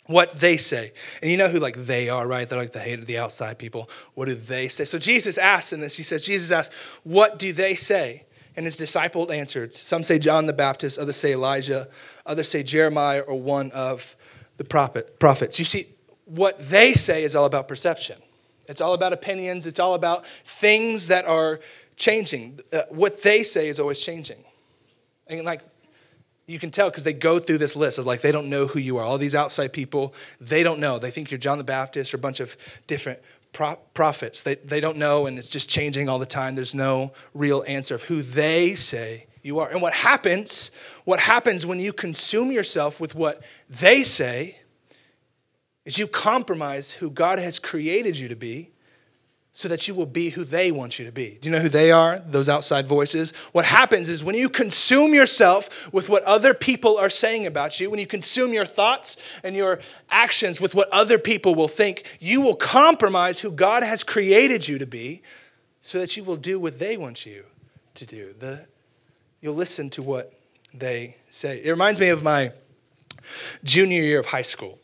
what 0.07 0.39
they 0.39 0.57
say. 0.57 0.93
And 1.23 1.31
you 1.31 1.37
know 1.37 1.49
who 1.49 1.59
like 1.59 1.77
they 1.77 2.09
are, 2.09 2.27
right? 2.27 2.49
They're 2.49 2.59
like 2.59 2.73
the 2.73 2.81
hate 2.81 2.99
of 2.99 3.07
the 3.07 3.19
outside 3.19 3.59
people. 3.59 3.89
What 4.15 4.27
do 4.27 4.35
they 4.35 4.69
say? 4.69 4.85
So 4.85 4.99
Jesus 4.99 5.39
asks 5.39 5.73
in 5.73 5.81
this, 5.81 5.97
he 5.97 6.03
says, 6.03 6.25
Jesus 6.27 6.51
asks, 6.51 6.75
what 7.05 7.39
do 7.39 7.53
they 7.53 7.75
say? 7.75 8.25
And 8.57 8.67
his 8.67 8.77
disciple 8.77 9.33
answered, 9.33 9.75
some 9.75 10.03
say 10.03 10.19
John 10.19 10.47
the 10.47 10.53
Baptist, 10.53 10.99
others 10.99 11.17
say 11.17 11.33
Elijah, 11.33 11.89
others 12.25 12.49
say 12.49 12.63
Jeremiah 12.63 13.21
or 13.21 13.41
one 13.41 13.71
of 13.73 14.15
the 14.59 14.65
prophet, 14.65 15.19
prophets. 15.19 15.59
You 15.59 15.65
see, 15.65 15.87
what 16.27 16.59
they 16.69 16.95
say 16.95 17.25
is 17.25 17.35
all 17.35 17.47
about 17.47 17.67
perception. 17.67 18.19
It's 18.69 18.81
all 18.81 18.95
about 18.95 19.13
opinions. 19.13 19.67
It's 19.67 19.81
all 19.81 19.95
about 19.95 20.25
things 20.45 21.09
that 21.09 21.25
are 21.25 21.61
changing. 21.97 22.61
Uh, 22.73 22.83
what 22.91 23.23
they 23.23 23.43
say 23.43 23.69
is 23.69 23.81
always 23.81 24.01
changing. 24.01 24.45
And 25.27 25.45
like 25.45 25.63
you 26.47 26.59
can 26.59 26.71
tell 26.71 26.91
because 26.91 27.05
they 27.05 27.13
go 27.13 27.39
through 27.39 27.59
this 27.59 27.75
list 27.75 27.99
of 27.99 28.07
like 28.07 28.21
they 28.21 28.33
don't 28.33 28.51
know 28.51 28.67
who 28.67 28.79
you 28.79 28.99
are. 28.99 29.05
All 29.05 29.19
these 29.19 29.35
outside 29.35 29.73
people 29.73 30.15
they 30.41 30.63
don't 30.63 30.79
know. 30.79 30.99
They 30.99 31.11
think 31.11 31.31
you're 31.31 31.39
john 31.39 31.59
the 31.59 31.65
baptist 31.65 32.13
or 32.13 32.19
a 32.19 32.21
bunch 32.21 32.41
of 32.41 32.57
different 32.87 33.21
pro- 33.53 33.79
prophets. 33.95 34.43
They, 34.43 34.57
they 34.57 34.81
don't 34.81 34.99
know 34.99 35.27
and 35.27 35.39
it's 35.39 35.49
just 35.49 35.69
changing 35.69 36.09
all 36.09 36.19
the 36.19 36.27
time. 36.27 36.55
There's 36.55 36.75
no 36.75 37.13
real 37.33 37.65
answer 37.67 37.95
of 37.95 38.05
who 38.05 38.23
they 38.23 38.75
say 38.75 39.27
you 39.43 39.59
are. 39.59 39.71
And 39.71 39.81
what 39.81 39.95
happens 39.95 40.71
what 41.05 41.21
happens 41.21 41.65
when 41.65 41.81
you 41.81 41.93
consume 41.93 42.53
yourself 42.53 43.01
with 43.01 43.15
what 43.15 43.43
they 43.69 44.03
say 44.03 44.59
is 45.85 45.99
you 45.99 46.07
compromise 46.07 46.93
who 46.93 47.11
god 47.11 47.39
has 47.39 47.59
created 47.59 48.19
you 48.19 48.29
to 48.29 48.37
be 48.37 48.71
so 49.57 49.69
that 49.69 49.87
you 49.87 49.95
will 49.95 50.05
be 50.05 50.31
who 50.31 50.43
they 50.43 50.73
want 50.73 50.99
you 50.99 51.07
to 51.07 51.13
be. 51.13 51.39
Do 51.41 51.49
you 51.49 51.55
know 51.55 51.61
who 51.61 51.69
they 51.69 51.93
are? 51.93 52.19
Those 52.19 52.49
outside 52.49 52.89
voices. 52.89 53.31
What 53.53 53.65
happens 53.65 54.09
is 54.09 54.25
when 54.25 54.35
you 54.35 54.49
consume 54.49 55.15
yourself 55.15 55.93
with 55.93 56.09
what 56.09 56.25
other 56.25 56.55
people 56.55 56.99
are 56.99 57.09
saying 57.09 57.47
about 57.47 57.79
you, 57.79 57.89
when 57.89 58.01
you 58.01 58.07
consume 58.07 58.53
your 58.53 58.67
thoughts 58.67 59.17
and 59.45 59.55
your 59.55 59.79
actions 60.11 60.61
with 60.61 60.75
what 60.75 60.89
other 60.91 61.21
people 61.21 61.55
will 61.55 61.69
think, 61.69 62.19
you 62.19 62.41
will 62.41 62.57
compromise 62.57 63.41
who 63.41 63.53
God 63.53 63.85
has 63.85 64.03
created 64.03 64.67
you 64.67 64.77
to 64.79 64.87
be 64.87 65.23
so 65.81 66.01
that 66.01 66.17
you 66.17 66.25
will 66.25 66.37
do 66.37 66.59
what 66.59 66.81
they 66.81 66.97
want 66.97 67.25
you 67.25 67.45
to 67.95 68.05
do. 68.05 68.35
The, 68.37 68.67
you'll 69.41 69.55
listen 69.55 69.89
to 69.91 70.03
what 70.03 70.35
they 70.75 71.17
say. 71.31 71.61
It 71.63 71.71
reminds 71.71 72.01
me 72.01 72.09
of 72.09 72.25
my 72.25 72.51
junior 73.63 74.03
year 74.03 74.19
of 74.19 74.27
high 74.27 74.43
school. 74.43 74.81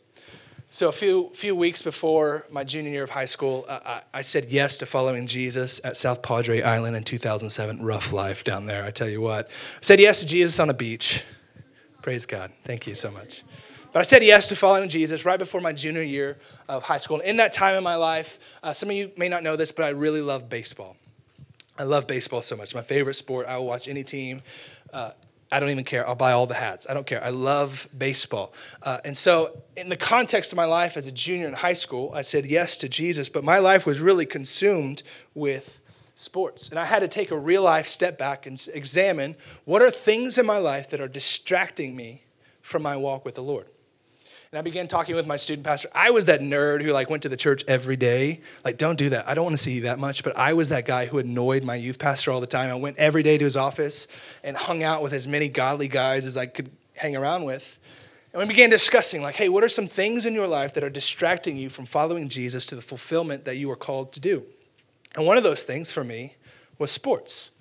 So 0.73 0.87
a 0.87 0.93
few 0.93 1.29
few 1.33 1.53
weeks 1.53 1.81
before 1.81 2.47
my 2.49 2.63
junior 2.63 2.91
year 2.91 3.03
of 3.03 3.09
high 3.09 3.25
school, 3.25 3.65
uh, 3.67 3.79
I, 3.85 4.19
I 4.19 4.21
said 4.21 4.45
yes 4.45 4.77
to 4.77 4.85
following 4.85 5.27
Jesus 5.27 5.81
at 5.83 5.97
South 5.97 6.21
Padre 6.21 6.61
Island 6.61 6.95
in 6.95 7.03
2007. 7.03 7.83
Rough 7.83 8.13
life 8.13 8.45
down 8.45 8.67
there, 8.67 8.85
I 8.85 8.91
tell 8.91 9.09
you 9.09 9.19
what. 9.19 9.49
I 9.49 9.81
said 9.81 9.99
yes 9.99 10.21
to 10.21 10.25
Jesus 10.25 10.61
on 10.61 10.69
a 10.69 10.73
beach. 10.73 11.25
Praise 12.01 12.25
God. 12.25 12.53
Thank 12.63 12.87
you 12.87 12.95
so 12.95 13.11
much. 13.11 13.43
But 13.91 13.99
I 13.99 14.03
said 14.03 14.23
yes 14.23 14.47
to 14.47 14.55
following 14.55 14.87
Jesus 14.87 15.25
right 15.25 15.37
before 15.37 15.59
my 15.59 15.73
junior 15.73 16.03
year 16.03 16.37
of 16.69 16.83
high 16.83 16.99
school. 16.99 17.19
And 17.19 17.27
in 17.27 17.35
that 17.35 17.51
time 17.51 17.75
in 17.75 17.83
my 17.83 17.97
life, 17.97 18.39
uh, 18.63 18.71
some 18.71 18.89
of 18.89 18.95
you 18.95 19.11
may 19.17 19.27
not 19.27 19.43
know 19.43 19.57
this, 19.57 19.73
but 19.73 19.83
I 19.83 19.89
really 19.89 20.21
love 20.21 20.49
baseball. 20.49 20.95
I 21.77 21.83
love 21.83 22.07
baseball 22.07 22.41
so 22.41 22.55
much. 22.55 22.73
My 22.73 22.81
favorite 22.81 23.15
sport. 23.15 23.45
I 23.45 23.57
will 23.57 23.65
watch 23.65 23.89
any 23.89 24.05
team. 24.05 24.41
Uh, 24.93 25.11
I 25.51 25.59
don't 25.59 25.69
even 25.69 25.83
care. 25.83 26.07
I'll 26.07 26.15
buy 26.15 26.31
all 26.31 26.47
the 26.47 26.53
hats. 26.53 26.87
I 26.89 26.93
don't 26.93 27.05
care. 27.05 27.21
I 27.23 27.29
love 27.29 27.89
baseball. 27.97 28.53
Uh, 28.81 28.99
and 29.03 29.17
so, 29.17 29.61
in 29.75 29.89
the 29.89 29.97
context 29.97 30.53
of 30.53 30.55
my 30.55 30.65
life 30.65 30.95
as 30.95 31.07
a 31.07 31.11
junior 31.11 31.47
in 31.47 31.53
high 31.53 31.73
school, 31.73 32.11
I 32.13 32.21
said 32.21 32.45
yes 32.45 32.77
to 32.77 32.89
Jesus, 32.89 33.27
but 33.27 33.43
my 33.43 33.59
life 33.59 33.85
was 33.85 33.99
really 33.99 34.25
consumed 34.25 35.03
with 35.35 35.81
sports. 36.15 36.69
And 36.69 36.79
I 36.79 36.85
had 36.85 36.99
to 36.99 37.07
take 37.07 37.31
a 37.31 37.37
real 37.37 37.63
life 37.63 37.87
step 37.87 38.17
back 38.17 38.45
and 38.45 38.65
examine 38.73 39.35
what 39.65 39.81
are 39.81 39.91
things 39.91 40.37
in 40.37 40.45
my 40.45 40.57
life 40.57 40.89
that 40.91 41.01
are 41.01 41.07
distracting 41.07 41.95
me 41.95 42.23
from 42.61 42.81
my 42.81 42.95
walk 42.95 43.25
with 43.25 43.35
the 43.35 43.43
Lord. 43.43 43.67
And 44.53 44.59
I 44.59 44.63
began 44.63 44.89
talking 44.89 45.15
with 45.15 45.25
my 45.25 45.37
student 45.37 45.65
pastor. 45.65 45.87
I 45.95 46.11
was 46.11 46.25
that 46.25 46.41
nerd 46.41 46.83
who 46.83 46.91
like 46.91 47.09
went 47.09 47.23
to 47.23 47.29
the 47.29 47.37
church 47.37 47.63
every 47.69 47.95
day. 47.95 48.41
Like, 48.65 48.77
don't 48.77 48.97
do 48.97 49.07
that. 49.11 49.25
I 49.29 49.33
don't 49.33 49.45
want 49.45 49.53
to 49.53 49.63
see 49.63 49.71
you 49.71 49.81
that 49.83 49.97
much. 49.97 50.25
But 50.25 50.35
I 50.35 50.51
was 50.51 50.67
that 50.69 50.85
guy 50.85 51.05
who 51.05 51.19
annoyed 51.19 51.63
my 51.63 51.75
youth 51.75 51.97
pastor 51.97 52.31
all 52.31 52.41
the 52.41 52.47
time. 52.47 52.69
I 52.69 52.75
went 52.75 52.97
every 52.97 53.23
day 53.23 53.37
to 53.37 53.45
his 53.45 53.55
office 53.55 54.09
and 54.43 54.57
hung 54.57 54.83
out 54.83 55.01
with 55.01 55.13
as 55.13 55.25
many 55.25 55.47
godly 55.47 55.87
guys 55.87 56.25
as 56.25 56.35
I 56.35 56.47
could 56.47 56.69
hang 56.97 57.15
around 57.15 57.45
with. 57.45 57.79
And 58.33 58.41
we 58.41 58.45
began 58.45 58.69
discussing, 58.69 59.21
like, 59.21 59.35
hey, 59.35 59.47
what 59.47 59.63
are 59.63 59.69
some 59.69 59.87
things 59.87 60.25
in 60.25 60.33
your 60.33 60.47
life 60.47 60.73
that 60.73 60.83
are 60.83 60.89
distracting 60.89 61.55
you 61.55 61.69
from 61.69 61.85
following 61.85 62.27
Jesus 62.27 62.65
to 62.65 62.75
the 62.75 62.81
fulfillment 62.81 63.45
that 63.45 63.55
you 63.55 63.71
are 63.71 63.77
called 63.77 64.11
to 64.11 64.19
do? 64.19 64.43
And 65.15 65.25
one 65.25 65.37
of 65.37 65.43
those 65.43 65.63
things 65.63 65.91
for 65.91 66.03
me 66.03 66.35
was 66.77 66.91
sports, 66.91 67.51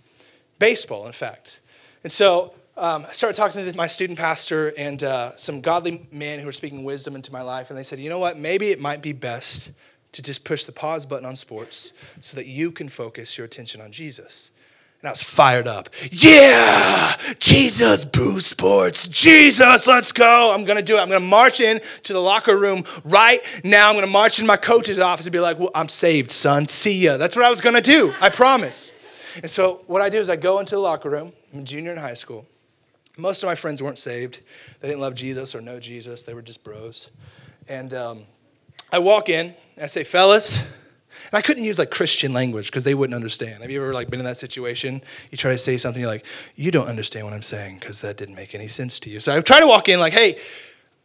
baseball, 0.59 1.07
in 1.07 1.13
fact. 1.13 1.61
And 2.03 2.11
so 2.11 2.53
um, 2.81 3.05
I 3.07 3.13
started 3.13 3.37
talking 3.37 3.71
to 3.71 3.77
my 3.77 3.87
student 3.87 4.19
pastor 4.19 4.73
and 4.77 5.05
uh, 5.05 5.37
some 5.37 5.61
godly 5.61 6.09
men 6.11 6.41
who 6.41 6.47
were 6.47 6.53
speaking 6.53 6.83
wisdom 6.83 7.15
into 7.15 7.31
my 7.31 7.43
life. 7.43 7.69
And 7.69 7.79
they 7.79 7.83
said, 7.83 8.01
you 8.01 8.09
know 8.09 8.19
what? 8.19 8.39
Maybe 8.39 8.71
it 8.71 8.81
might 8.81 9.03
be 9.03 9.13
best 9.13 9.73
to 10.13 10.23
just 10.23 10.45
push 10.45 10.65
the 10.65 10.73
pause 10.73 11.05
button 11.05 11.27
on 11.27 11.37
sports 11.37 11.93
so 12.21 12.37
that 12.37 12.47
you 12.47 12.73
can 12.73 12.89
focus 12.89 13.37
your 13.37 13.45
attention 13.45 13.83
on 13.83 13.93
Jesus. 13.93 14.51
And 15.03 15.09
I 15.09 15.13
was 15.13 15.23
fired 15.23 15.69
up. 15.69 15.91
Yeah, 16.11 17.17
Jesus, 17.39 18.07
boo 18.07 18.41
sports. 18.41 19.09
Jesus, 19.09 19.87
let's 19.87 20.13
go. 20.13 20.53
I'm 20.53 20.65
going 20.65 20.79
to 20.79 20.83
do 20.83 20.97
it. 20.97 21.01
I'm 21.01 21.09
going 21.09 21.21
to 21.21 21.27
march 21.27 21.61
in 21.61 21.81
to 22.05 22.13
the 22.15 22.21
locker 22.21 22.57
room 22.57 22.85
right 23.05 23.41
now. 23.63 23.89
I'm 23.89 23.95
going 23.95 24.07
to 24.07 24.11
march 24.11 24.41
in 24.41 24.47
my 24.47 24.57
coach's 24.57 24.99
office 24.99 25.27
and 25.27 25.33
be 25.33 25.41
like, 25.41 25.59
well, 25.59 25.71
I'm 25.75 25.89
saved, 25.89 26.31
son. 26.31 26.67
See 26.67 27.05
ya. 27.05 27.19
That's 27.19 27.37
what 27.37 27.45
I 27.45 27.51
was 27.51 27.61
going 27.61 27.77
to 27.77 27.83
do. 27.83 28.15
I 28.21 28.31
promise. 28.31 28.93
And 29.37 29.51
so 29.51 29.83
what 29.87 30.01
I 30.01 30.09
do 30.09 30.19
is 30.19 30.31
I 30.31 30.37
go 30.37 30.59
into 30.61 30.77
the 30.77 30.81
locker 30.81 31.11
room. 31.11 31.33
I'm 31.53 31.61
a 31.61 31.63
junior 31.63 31.93
in 31.93 31.99
high 31.99 32.15
school. 32.15 32.47
Most 33.21 33.43
of 33.43 33.49
my 33.49 33.55
friends 33.55 33.83
weren't 33.83 33.99
saved. 33.99 34.41
They 34.81 34.89
didn't 34.89 35.01
love 35.01 35.15
Jesus 35.15 35.55
or 35.55 35.61
know 35.61 35.79
Jesus. 35.79 36.25
They 36.25 36.35
were 36.35 36.43
just 36.43 36.65
bros. 36.65 37.11
And 37.69 37.93
um, 37.95 38.23
I 38.93 38.99
walk 38.99 39.29
in 39.29 39.55
I 39.81 39.87
say, 39.87 40.05
fellas, 40.05 40.63
and 40.63 41.33
I 41.33 41.41
couldn't 41.41 41.65
use 41.65 41.79
like 41.79 41.91
Christian 41.91 42.35
language 42.35 42.67
because 42.67 42.85
they 42.85 42.95
wouldn't 42.95 43.15
understand. 43.15 43.63
Have 43.63 43.71
you 43.71 43.83
ever 43.83 43.95
like 43.95 44.11
been 44.11 44.21
in 44.21 44.27
that 44.27 44.37
situation? 44.37 45.01
You 45.31 45.39
try 45.39 45.53
to 45.53 45.59
say 45.59 45.79
something, 45.79 46.01
you're 46.01 46.11
like, 46.11 46.27
you 46.55 46.71
don't 46.71 46.87
understand 46.87 47.25
what 47.25 47.33
I'm 47.33 47.43
saying 47.43 47.79
because 47.79 48.03
that 48.03 48.19
didn't 48.19 48.35
make 48.35 48.55
any 48.55 48.69
sense 48.69 49.01
to 49.01 49.11
you. 49.11 49.21
So 49.21 49.37
I 49.37 49.41
try 49.41 49.61
to 49.61 49.67
walk 49.67 49.89
in 49.89 50.01
like, 50.01 50.13
hey, 50.13 50.39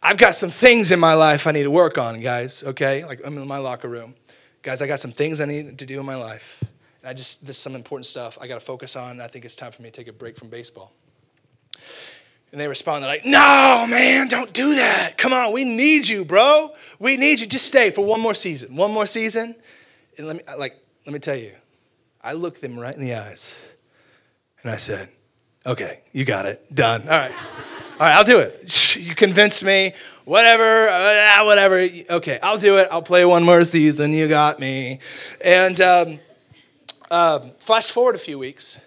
I've 0.03 0.17
got 0.17 0.35
some 0.35 0.49
things 0.49 0.91
in 0.91 0.99
my 0.99 1.13
life 1.13 1.47
I 1.47 1.51
need 1.51 1.63
to 1.63 1.71
work 1.71 1.97
on, 1.97 2.19
guys. 2.19 2.63
Okay, 2.63 3.05
like 3.05 3.21
I'm 3.23 3.37
in 3.37 3.47
my 3.47 3.59
locker 3.59 3.87
room, 3.87 4.13
guys. 4.61 4.81
I 4.81 4.87
got 4.87 4.99
some 4.99 5.11
things 5.11 5.39
I 5.39 5.45
need 5.45 5.79
to 5.79 5.85
do 5.85 5.99
in 5.99 6.05
my 6.05 6.15
life, 6.15 6.63
and 7.01 7.09
I 7.09 7.13
just 7.13 7.45
this 7.45 7.55
is 7.55 7.61
some 7.61 7.75
important 7.75 8.05
stuff 8.05 8.37
I 8.41 8.47
got 8.47 8.55
to 8.55 8.65
focus 8.65 8.95
on. 8.95 9.21
I 9.21 9.27
think 9.27 9.45
it's 9.45 9.55
time 9.55 9.71
for 9.71 9.81
me 9.81 9.89
to 9.89 9.95
take 9.95 10.07
a 10.07 10.13
break 10.13 10.37
from 10.37 10.49
baseball. 10.49 10.91
And 12.55 12.61
they 12.61 12.69
respond, 12.69 13.03
they're 13.03 13.11
like, 13.11 13.25
no, 13.25 13.85
man, 13.85 14.29
don't 14.29 14.53
do 14.53 14.75
that. 14.75 15.17
Come 15.17 15.33
on, 15.33 15.51
we 15.51 15.65
need 15.65 16.07
you, 16.07 16.23
bro. 16.23 16.71
We 16.99 17.17
need 17.17 17.41
you. 17.41 17.47
Just 17.47 17.65
stay 17.65 17.91
for 17.91 18.05
one 18.05 18.21
more 18.21 18.33
season. 18.33 18.77
One 18.77 18.93
more 18.93 19.05
season. 19.05 19.57
And 20.17 20.27
let 20.27 20.37
me 20.37 20.43
like, 20.57 20.81
let 21.05 21.11
me 21.11 21.19
tell 21.19 21.35
you, 21.35 21.51
I 22.21 22.31
looked 22.31 22.61
them 22.61 22.79
right 22.79 22.95
in 22.95 23.01
the 23.01 23.13
eyes 23.13 23.59
and 24.61 24.71
I 24.71 24.77
said, 24.77 25.09
okay, 25.65 25.99
you 26.13 26.23
got 26.23 26.45
it. 26.45 26.73
Done. 26.73 27.01
All 27.01 27.07
right. 27.09 27.33
All 27.33 27.99
right, 27.99 28.15
I'll 28.15 28.23
do 28.23 28.39
it. 28.39 28.93
You 29.05 29.15
convinced 29.15 29.61
me. 29.61 29.91
Whatever, 30.23 30.87
uh, 30.87 31.43
whatever. 31.43 31.85
Okay, 32.09 32.39
I'll 32.41 32.57
do 32.57 32.77
it. 32.77 32.87
I'll 32.89 33.01
play 33.01 33.25
one 33.25 33.43
more 33.43 33.65
season. 33.65 34.13
You 34.13 34.29
got 34.29 34.61
me. 34.61 34.99
And 35.43 35.81
um, 35.81 36.19
um, 37.11 37.51
flash 37.59 37.91
forward 37.91 38.15
a 38.15 38.19
few 38.19 38.39
weeks 38.39 38.79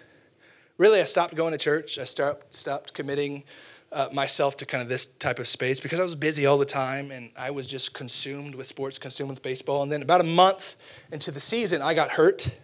really, 0.79 1.01
I 1.01 1.03
stopped 1.03 1.35
going 1.35 1.51
to 1.51 1.57
church. 1.59 1.99
I 1.99 2.05
start, 2.05 2.51
stopped 2.51 2.95
committing 2.95 3.43
uh, 3.91 4.07
myself 4.11 4.57
to 4.57 4.65
kind 4.65 4.81
of 4.81 4.87
this 4.89 5.05
type 5.05 5.37
of 5.37 5.47
space 5.47 5.79
because 5.79 5.99
I 5.99 6.03
was 6.03 6.15
busy 6.15 6.45
all 6.45 6.57
the 6.57 6.65
time 6.65 7.11
and 7.11 7.29
I 7.37 7.51
was 7.51 7.67
just 7.67 7.93
consumed 7.93 8.55
with 8.55 8.65
sports, 8.65 8.97
consumed 8.97 9.29
with 9.29 9.43
baseball. 9.43 9.83
And 9.83 9.91
then 9.91 10.01
about 10.01 10.21
a 10.21 10.25
month 10.25 10.77
into 11.11 11.31
the 11.31 11.41
season, 11.41 11.81
I 11.81 11.93
got 11.93 12.11
hurt. 12.11 12.57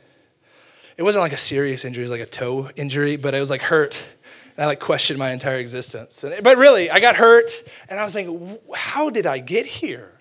It 0.98 1.04
wasn't 1.04 1.24
like 1.24 1.34
a 1.34 1.38
serious 1.38 1.84
injury, 1.84 2.04
it 2.04 2.10
was 2.10 2.12
like 2.12 2.22
a 2.22 2.26
toe 2.26 2.72
injury, 2.76 3.18
but 3.18 3.36
it 3.36 3.40
was 3.40 3.50
like 3.50 3.62
hurt. 3.62 4.08
And 4.56 4.64
I 4.64 4.68
like 4.68 4.80
questioned 4.80 5.20
my 5.20 5.32
entire 5.32 5.58
existence. 5.58 6.24
And, 6.24 6.42
but 6.42 6.58
really, 6.58 6.90
I 6.90 7.02
got 7.02 7.18
hurt 7.18 7.64
and 7.90 8.00
I 8.00 8.06
was 8.06 8.14
thinking, 8.14 8.58
how 8.74 9.10
did 9.10 9.28
I 9.28 9.40
get 9.40 9.66
here? 9.66 10.14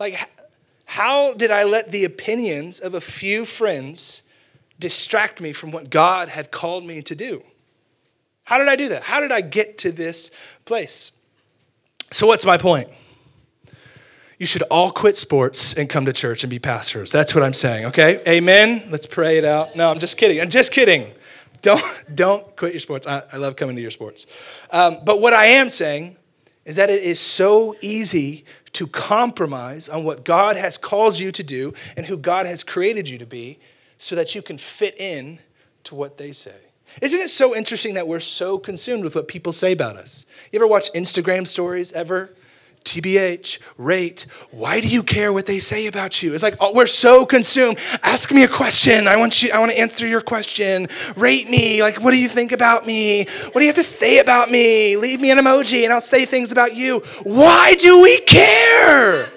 Like, 0.00 0.18
how 0.84 1.32
did 1.34 1.52
I 1.52 1.62
let 1.62 1.92
the 1.92 2.04
opinions 2.04 2.80
of 2.80 2.94
a 2.94 3.00
few 3.00 3.44
friends 3.44 4.22
distract 4.82 5.40
me 5.40 5.54
from 5.54 5.70
what 5.70 5.88
God 5.88 6.28
had 6.28 6.50
called 6.50 6.84
me 6.84 7.00
to 7.02 7.14
do. 7.14 7.42
How 8.44 8.58
did 8.58 8.68
I 8.68 8.76
do 8.76 8.90
that? 8.90 9.04
How 9.04 9.20
did 9.20 9.32
I 9.32 9.40
get 9.40 9.78
to 9.78 9.92
this 9.92 10.30
place? 10.66 11.12
So, 12.10 12.26
what's 12.26 12.44
my 12.44 12.58
point? 12.58 12.90
You 14.38 14.46
should 14.46 14.62
all 14.62 14.90
quit 14.90 15.16
sports 15.16 15.72
and 15.72 15.88
come 15.88 16.04
to 16.06 16.12
church 16.12 16.42
and 16.42 16.50
be 16.50 16.58
pastors. 16.58 17.12
That's 17.12 17.34
what 17.34 17.44
I'm 17.44 17.54
saying, 17.54 17.86
okay? 17.86 18.20
Amen? 18.26 18.82
Let's 18.90 19.06
pray 19.06 19.38
it 19.38 19.44
out. 19.44 19.76
No, 19.76 19.88
I'm 19.88 20.00
just 20.00 20.16
kidding. 20.16 20.40
I'm 20.40 20.50
just 20.50 20.72
kidding. 20.72 21.12
Don't, 21.62 21.82
don't 22.14 22.56
quit 22.56 22.72
your 22.72 22.80
sports. 22.80 23.06
I, 23.06 23.22
I 23.32 23.36
love 23.36 23.54
coming 23.54 23.76
to 23.76 23.82
your 23.82 23.92
sports. 23.92 24.26
Um, 24.70 24.98
but 25.04 25.20
what 25.20 25.32
I 25.32 25.46
am 25.46 25.70
saying 25.70 26.16
is 26.64 26.76
that 26.76 26.90
it 26.90 27.04
is 27.04 27.20
so 27.20 27.76
easy 27.80 28.44
to 28.72 28.86
compromise 28.88 29.88
on 29.88 30.02
what 30.02 30.24
God 30.24 30.56
has 30.56 30.76
called 30.76 31.20
you 31.20 31.30
to 31.32 31.42
do 31.42 31.72
and 31.96 32.06
who 32.06 32.16
God 32.16 32.46
has 32.46 32.64
created 32.64 33.08
you 33.08 33.18
to 33.18 33.26
be 33.26 33.58
so 34.02 34.16
that 34.16 34.34
you 34.34 34.42
can 34.42 34.58
fit 34.58 35.00
in 35.00 35.38
to 35.84 35.94
what 35.94 36.18
they 36.18 36.32
say. 36.32 36.56
Isn't 37.00 37.20
it 37.20 37.30
so 37.30 37.54
interesting 37.54 37.94
that 37.94 38.08
we're 38.08 38.18
so 38.18 38.58
consumed 38.58 39.04
with 39.04 39.14
what 39.14 39.28
people 39.28 39.52
say 39.52 39.70
about 39.70 39.96
us? 39.96 40.26
You 40.50 40.58
ever 40.58 40.66
watch 40.66 40.92
Instagram 40.92 41.46
stories 41.46 41.92
ever? 41.92 42.34
TBH, 42.82 43.60
rate, 43.78 44.26
why 44.50 44.80
do 44.80 44.88
you 44.88 45.04
care 45.04 45.32
what 45.32 45.46
they 45.46 45.60
say 45.60 45.86
about 45.86 46.20
you? 46.20 46.34
It's 46.34 46.42
like, 46.42 46.56
oh, 46.58 46.72
we're 46.74 46.88
so 46.88 47.24
consumed. 47.24 47.78
Ask 48.02 48.32
me 48.32 48.42
a 48.42 48.48
question. 48.48 49.06
I 49.06 49.16
want 49.16 49.40
you, 49.40 49.52
I 49.52 49.60
want 49.60 49.70
to 49.70 49.78
answer 49.78 50.04
your 50.04 50.20
question. 50.20 50.88
Rate 51.14 51.48
me. 51.48 51.80
Like, 51.80 52.02
what 52.02 52.10
do 52.10 52.18
you 52.18 52.28
think 52.28 52.50
about 52.50 52.84
me? 52.84 53.26
What 53.26 53.54
do 53.54 53.60
you 53.60 53.68
have 53.68 53.76
to 53.76 53.84
say 53.84 54.18
about 54.18 54.50
me? 54.50 54.96
Leave 54.96 55.20
me 55.20 55.30
an 55.30 55.38
emoji 55.38 55.84
and 55.84 55.92
I'll 55.92 56.00
say 56.00 56.26
things 56.26 56.50
about 56.50 56.74
you. 56.74 57.04
Why 57.22 57.74
do 57.74 58.02
we 58.02 58.18
care? 58.22 59.30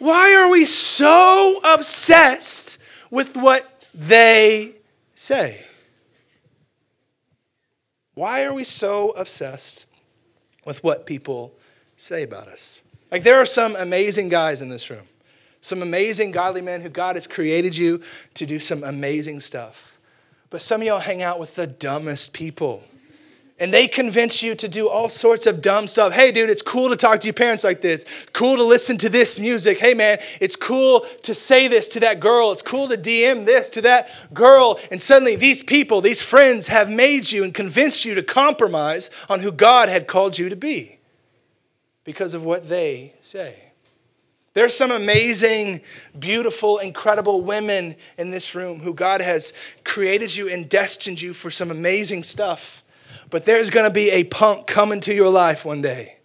Why 0.00 0.34
are 0.34 0.48
we 0.50 0.64
so 0.64 1.60
obsessed 1.64 2.69
with 3.10 3.36
what 3.36 3.84
they 3.94 4.74
say. 5.14 5.64
Why 8.14 8.44
are 8.44 8.52
we 8.52 8.64
so 8.64 9.10
obsessed 9.10 9.86
with 10.64 10.84
what 10.84 11.06
people 11.06 11.54
say 11.96 12.22
about 12.22 12.48
us? 12.48 12.82
Like, 13.10 13.22
there 13.22 13.40
are 13.40 13.46
some 13.46 13.76
amazing 13.76 14.28
guys 14.28 14.62
in 14.62 14.68
this 14.68 14.90
room, 14.90 15.06
some 15.60 15.82
amazing 15.82 16.30
godly 16.30 16.62
men 16.62 16.80
who 16.80 16.88
God 16.88 17.16
has 17.16 17.26
created 17.26 17.76
you 17.76 18.02
to 18.34 18.46
do 18.46 18.58
some 18.58 18.84
amazing 18.84 19.40
stuff. 19.40 19.98
But 20.50 20.62
some 20.62 20.80
of 20.80 20.86
y'all 20.86 20.98
hang 20.98 21.22
out 21.22 21.38
with 21.38 21.54
the 21.54 21.66
dumbest 21.66 22.32
people 22.32 22.84
and 23.60 23.74
they 23.74 23.86
convince 23.86 24.42
you 24.42 24.54
to 24.54 24.66
do 24.66 24.88
all 24.88 25.08
sorts 25.10 25.46
of 25.46 25.60
dumb 25.60 25.86
stuff. 25.86 26.14
Hey, 26.14 26.32
dude, 26.32 26.48
it's 26.48 26.62
cool 26.62 26.88
to 26.88 26.96
talk 26.96 27.20
to 27.20 27.26
your 27.26 27.34
parents 27.34 27.62
like 27.62 27.82
this. 27.82 28.06
Cool 28.32 28.56
to 28.56 28.64
listen 28.64 28.96
to 28.98 29.10
this 29.10 29.38
music. 29.38 29.78
Hey, 29.78 29.92
man, 29.92 30.18
it's 30.40 30.56
cool 30.56 31.02
to 31.24 31.34
say 31.34 31.68
this 31.68 31.86
to 31.88 32.00
that 32.00 32.20
girl. 32.20 32.52
It's 32.52 32.62
cool 32.62 32.88
to 32.88 32.96
DM 32.96 33.44
this 33.44 33.68
to 33.70 33.82
that 33.82 34.08
girl. 34.32 34.80
And 34.90 35.00
suddenly, 35.00 35.36
these 35.36 35.62
people, 35.62 36.00
these 36.00 36.22
friends, 36.22 36.68
have 36.68 36.88
made 36.88 37.30
you 37.30 37.44
and 37.44 37.52
convinced 37.52 38.06
you 38.06 38.14
to 38.14 38.22
compromise 38.22 39.10
on 39.28 39.40
who 39.40 39.52
God 39.52 39.90
had 39.90 40.06
called 40.06 40.38
you 40.38 40.48
to 40.48 40.56
be 40.56 40.98
because 42.04 42.32
of 42.32 42.42
what 42.42 42.70
they 42.70 43.12
say. 43.20 43.66
There's 44.54 44.74
some 44.74 44.90
amazing, 44.90 45.82
beautiful, 46.18 46.78
incredible 46.78 47.42
women 47.42 47.94
in 48.16 48.30
this 48.30 48.54
room 48.54 48.80
who 48.80 48.94
God 48.94 49.20
has 49.20 49.52
created 49.84 50.34
you 50.34 50.48
and 50.48 50.68
destined 50.68 51.20
you 51.20 51.34
for 51.34 51.50
some 51.50 51.70
amazing 51.70 52.22
stuff. 52.22 52.82
But 53.30 53.44
there's 53.44 53.70
gonna 53.70 53.90
be 53.90 54.10
a 54.10 54.24
punk 54.24 54.66
coming 54.66 55.00
to 55.02 55.14
your 55.14 55.28
life 55.28 55.64
one 55.64 55.80
day. 55.80 56.16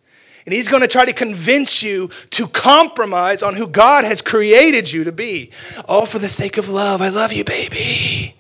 And 0.46 0.54
he's 0.54 0.68
gonna 0.68 0.88
try 0.88 1.06
to 1.06 1.14
convince 1.14 1.82
you 1.82 2.10
to 2.32 2.48
compromise 2.48 3.42
on 3.42 3.56
who 3.56 3.68
God 3.68 4.06
has 4.06 4.22
created 4.22 4.92
you 4.92 5.04
to 5.04 5.12
be. 5.12 5.52
All 5.88 6.06
for 6.06 6.20
the 6.20 6.30
sake 6.30 6.58
of 6.58 6.70
love. 6.70 7.02
I 7.02 7.10
love 7.10 7.34
you, 7.34 7.44
baby. 7.44 8.36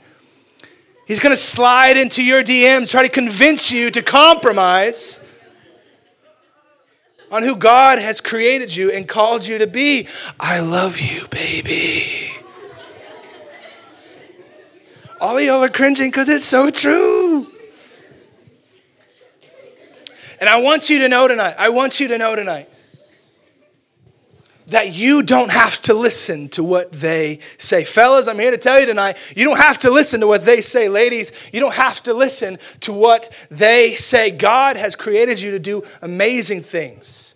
He's 1.07 1.19
gonna 1.19 1.35
slide 1.35 1.97
into 1.97 2.23
your 2.23 2.43
DMs, 2.43 2.89
try 2.89 3.03
to 3.03 3.09
convince 3.09 3.71
you 3.71 3.91
to 3.91 4.01
compromise 4.01 5.23
on 7.31 7.43
who 7.43 7.55
God 7.55 7.99
has 7.99 8.21
created 8.21 8.75
you 8.75 8.91
and 8.91 9.07
called 9.07 9.45
you 9.45 9.57
to 9.57 9.67
be. 9.67 10.07
I 10.39 10.59
love 10.59 10.99
you, 10.99 11.27
baby. 11.29 12.31
All 15.19 15.37
of 15.37 15.43
y'all 15.43 15.63
are 15.63 15.69
cringing 15.69 16.09
because 16.09 16.29
it's 16.29 16.45
so 16.45 16.69
true. 16.69 17.47
And 20.39 20.49
I 20.49 20.57
want 20.57 20.89
you 20.89 20.99
to 20.99 21.07
know 21.07 21.27
tonight, 21.27 21.55
I 21.57 21.69
want 21.69 21.99
you 21.99 22.07
to 22.09 22.17
know 22.17 22.35
tonight 22.35 22.69
that 24.67 24.93
you 24.93 25.21
don't 25.21 25.51
have 25.51 25.81
to 25.83 25.93
listen 25.93 26.49
to 26.49 26.63
what 26.63 26.91
they 26.91 27.39
say. 27.57 27.83
Fellas, 27.83 28.27
I'm 28.27 28.39
here 28.39 28.51
to 28.51 28.57
tell 28.57 28.79
you 28.79 28.85
tonight, 28.85 29.17
you 29.35 29.45
don't 29.45 29.59
have 29.59 29.79
to 29.79 29.91
listen 29.91 30.21
to 30.21 30.27
what 30.27 30.45
they 30.45 30.61
say. 30.61 30.89
Ladies, 30.89 31.31
you 31.53 31.59
don't 31.59 31.75
have 31.75 32.01
to 32.03 32.13
listen 32.13 32.57
to 32.81 32.91
what 32.91 33.31
they 33.51 33.95
say. 33.95 34.31
God 34.31 34.77
has 34.77 34.95
created 34.95 35.39
you 35.39 35.51
to 35.51 35.59
do 35.59 35.83
amazing 36.01 36.61
things. 36.61 37.35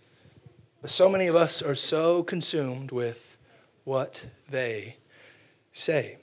But 0.81 0.89
so 0.89 1.09
many 1.09 1.27
of 1.27 1.35
us 1.35 1.61
are 1.61 1.75
so 1.75 2.23
consumed 2.23 2.91
with 2.91 3.37
what 3.83 4.25
they 4.49 4.97
say. 5.73 6.18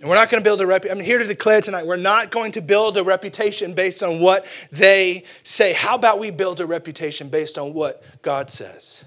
And 0.00 0.10
we're 0.10 0.16
not 0.16 0.28
going 0.28 0.42
to 0.42 0.44
build 0.44 0.60
a 0.60 0.66
reputation. 0.66 0.98
I'm 0.98 1.04
here 1.04 1.18
to 1.18 1.26
declare 1.26 1.60
tonight 1.60 1.86
we're 1.86 1.96
not 1.96 2.30
going 2.30 2.52
to 2.52 2.60
build 2.60 2.96
a 2.96 3.04
reputation 3.04 3.74
based 3.74 4.02
on 4.02 4.20
what 4.20 4.44
they 4.72 5.24
say. 5.44 5.72
How 5.72 5.94
about 5.94 6.18
we 6.18 6.30
build 6.30 6.60
a 6.60 6.66
reputation 6.66 7.28
based 7.28 7.58
on 7.58 7.72
what 7.72 8.02
God 8.22 8.50
says? 8.50 9.04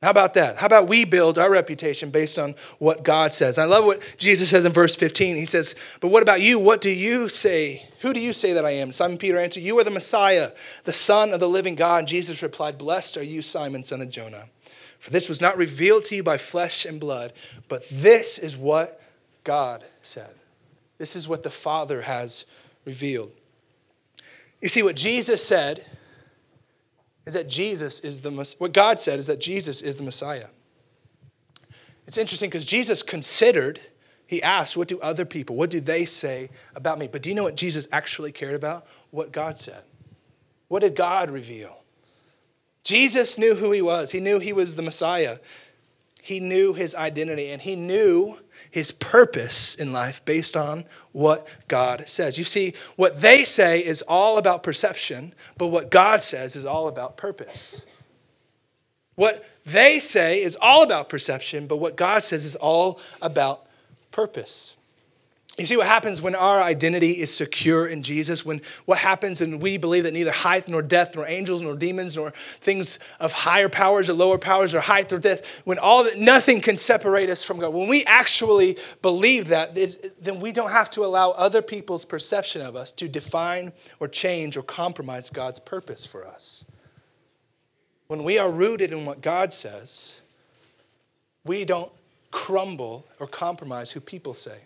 How 0.00 0.10
about 0.10 0.34
that? 0.34 0.58
How 0.58 0.66
about 0.66 0.86
we 0.86 1.04
build 1.04 1.38
our 1.38 1.50
reputation 1.50 2.10
based 2.10 2.38
on 2.38 2.54
what 2.78 3.02
God 3.02 3.32
says? 3.32 3.58
I 3.58 3.64
love 3.64 3.84
what 3.84 4.00
Jesus 4.16 4.48
says 4.48 4.64
in 4.64 4.72
verse 4.72 4.94
15. 4.94 5.34
He 5.34 5.44
says, 5.44 5.74
But 6.00 6.08
what 6.08 6.22
about 6.22 6.40
you? 6.40 6.60
What 6.60 6.80
do 6.80 6.90
you 6.90 7.28
say? 7.28 7.88
Who 8.00 8.12
do 8.12 8.20
you 8.20 8.32
say 8.32 8.52
that 8.52 8.64
I 8.64 8.70
am? 8.70 8.92
Simon 8.92 9.18
Peter 9.18 9.38
answered, 9.38 9.64
You 9.64 9.76
are 9.78 9.84
the 9.84 9.90
Messiah, 9.90 10.52
the 10.84 10.92
Son 10.92 11.32
of 11.32 11.40
the 11.40 11.48
living 11.48 11.74
God. 11.74 11.98
And 11.98 12.08
Jesus 12.08 12.44
replied, 12.44 12.78
Blessed 12.78 13.16
are 13.16 13.24
you, 13.24 13.42
Simon, 13.42 13.82
son 13.82 14.00
of 14.00 14.08
Jonah. 14.08 14.48
For 15.00 15.10
this 15.10 15.28
was 15.28 15.40
not 15.40 15.56
revealed 15.56 16.04
to 16.06 16.16
you 16.16 16.22
by 16.22 16.38
flesh 16.38 16.84
and 16.84 17.00
blood, 17.00 17.32
but 17.68 17.88
this 17.90 18.38
is 18.38 18.56
what 18.56 18.97
God 19.48 19.82
said. 20.02 20.34
This 20.98 21.16
is 21.16 21.26
what 21.26 21.42
the 21.42 21.48
Father 21.48 22.02
has 22.02 22.44
revealed. 22.84 23.32
You 24.60 24.68
see, 24.68 24.82
what 24.82 24.94
Jesus 24.94 25.42
said 25.42 25.86
is 27.24 27.32
that 27.32 27.48
Jesus 27.48 28.00
is 28.00 28.20
the 28.20 28.30
what 28.58 28.74
God 28.74 28.98
said 28.98 29.18
is 29.18 29.26
that 29.26 29.40
Jesus 29.40 29.80
is 29.80 29.96
the 29.96 30.02
Messiah. 30.02 30.48
It's 32.06 32.18
interesting 32.18 32.50
because 32.50 32.66
Jesus 32.66 33.02
considered, 33.02 33.80
he 34.26 34.42
asked, 34.42 34.76
what 34.76 34.86
do 34.86 35.00
other 35.00 35.24
people, 35.24 35.56
what 35.56 35.70
do 35.70 35.80
they 35.80 36.04
say 36.04 36.50
about 36.74 36.98
me? 36.98 37.08
But 37.08 37.22
do 37.22 37.30
you 37.30 37.34
know 37.34 37.44
what 37.44 37.56
Jesus 37.56 37.88
actually 37.90 38.32
cared 38.32 38.54
about? 38.54 38.86
What 39.12 39.32
God 39.32 39.58
said. 39.58 39.82
What 40.68 40.80
did 40.80 40.94
God 40.94 41.30
reveal? 41.30 41.78
Jesus 42.84 43.38
knew 43.38 43.54
who 43.54 43.72
he 43.72 43.80
was. 43.80 44.10
He 44.10 44.20
knew 44.20 44.40
he 44.40 44.52
was 44.52 44.76
the 44.76 44.82
Messiah. 44.82 45.38
He 46.20 46.38
knew 46.38 46.74
his 46.74 46.94
identity 46.94 47.48
and 47.48 47.62
he 47.62 47.76
knew 47.76 48.36
his 48.70 48.92
purpose 48.92 49.74
in 49.74 49.92
life 49.92 50.24
based 50.24 50.56
on 50.56 50.84
what 51.12 51.46
God 51.68 52.04
says. 52.08 52.38
You 52.38 52.44
see, 52.44 52.74
what 52.96 53.20
they 53.20 53.44
say 53.44 53.84
is 53.84 54.02
all 54.02 54.38
about 54.38 54.62
perception, 54.62 55.34
but 55.56 55.68
what 55.68 55.90
God 55.90 56.22
says 56.22 56.56
is 56.56 56.64
all 56.64 56.88
about 56.88 57.16
purpose. 57.16 57.86
What 59.14 59.44
they 59.66 60.00
say 60.00 60.42
is 60.42 60.56
all 60.60 60.82
about 60.82 61.08
perception, 61.08 61.66
but 61.66 61.76
what 61.76 61.96
God 61.96 62.22
says 62.22 62.44
is 62.44 62.56
all 62.56 63.00
about 63.20 63.66
purpose. 64.10 64.77
You 65.58 65.66
see 65.66 65.76
what 65.76 65.88
happens 65.88 66.22
when 66.22 66.36
our 66.36 66.62
identity 66.62 67.18
is 67.20 67.34
secure 67.34 67.84
in 67.84 68.04
Jesus, 68.04 68.46
when 68.46 68.60
what 68.84 68.98
happens 68.98 69.40
when 69.40 69.58
we 69.58 69.76
believe 69.76 70.04
that 70.04 70.14
neither 70.14 70.30
height 70.30 70.68
nor 70.68 70.82
depth 70.82 71.16
nor 71.16 71.26
angels 71.26 71.62
nor 71.62 71.74
demons 71.74 72.14
nor 72.14 72.30
things 72.60 73.00
of 73.18 73.32
higher 73.32 73.68
powers 73.68 74.08
or 74.08 74.12
lower 74.12 74.38
powers 74.38 74.72
or 74.72 74.78
height 74.78 75.12
or 75.12 75.18
depth, 75.18 75.44
when 75.64 75.76
all 75.76 76.04
that 76.04 76.16
nothing 76.16 76.60
can 76.60 76.76
separate 76.76 77.28
us 77.28 77.42
from 77.42 77.58
God. 77.58 77.74
When 77.74 77.88
we 77.88 78.04
actually 78.04 78.78
believe 79.02 79.48
that, 79.48 79.74
then 80.20 80.38
we 80.38 80.52
don't 80.52 80.70
have 80.70 80.90
to 80.90 81.04
allow 81.04 81.30
other 81.32 81.60
people's 81.60 82.04
perception 82.04 82.62
of 82.62 82.76
us 82.76 82.92
to 82.92 83.08
define 83.08 83.72
or 83.98 84.06
change 84.06 84.56
or 84.56 84.62
compromise 84.62 85.28
God's 85.28 85.58
purpose 85.58 86.06
for 86.06 86.24
us. 86.24 86.66
When 88.06 88.22
we 88.22 88.38
are 88.38 88.48
rooted 88.48 88.92
in 88.92 89.04
what 89.04 89.22
God 89.22 89.52
says, 89.52 90.20
we 91.44 91.64
don't 91.64 91.90
crumble 92.30 93.06
or 93.18 93.26
compromise 93.26 93.90
who 93.90 94.00
people 94.00 94.34
say. 94.34 94.58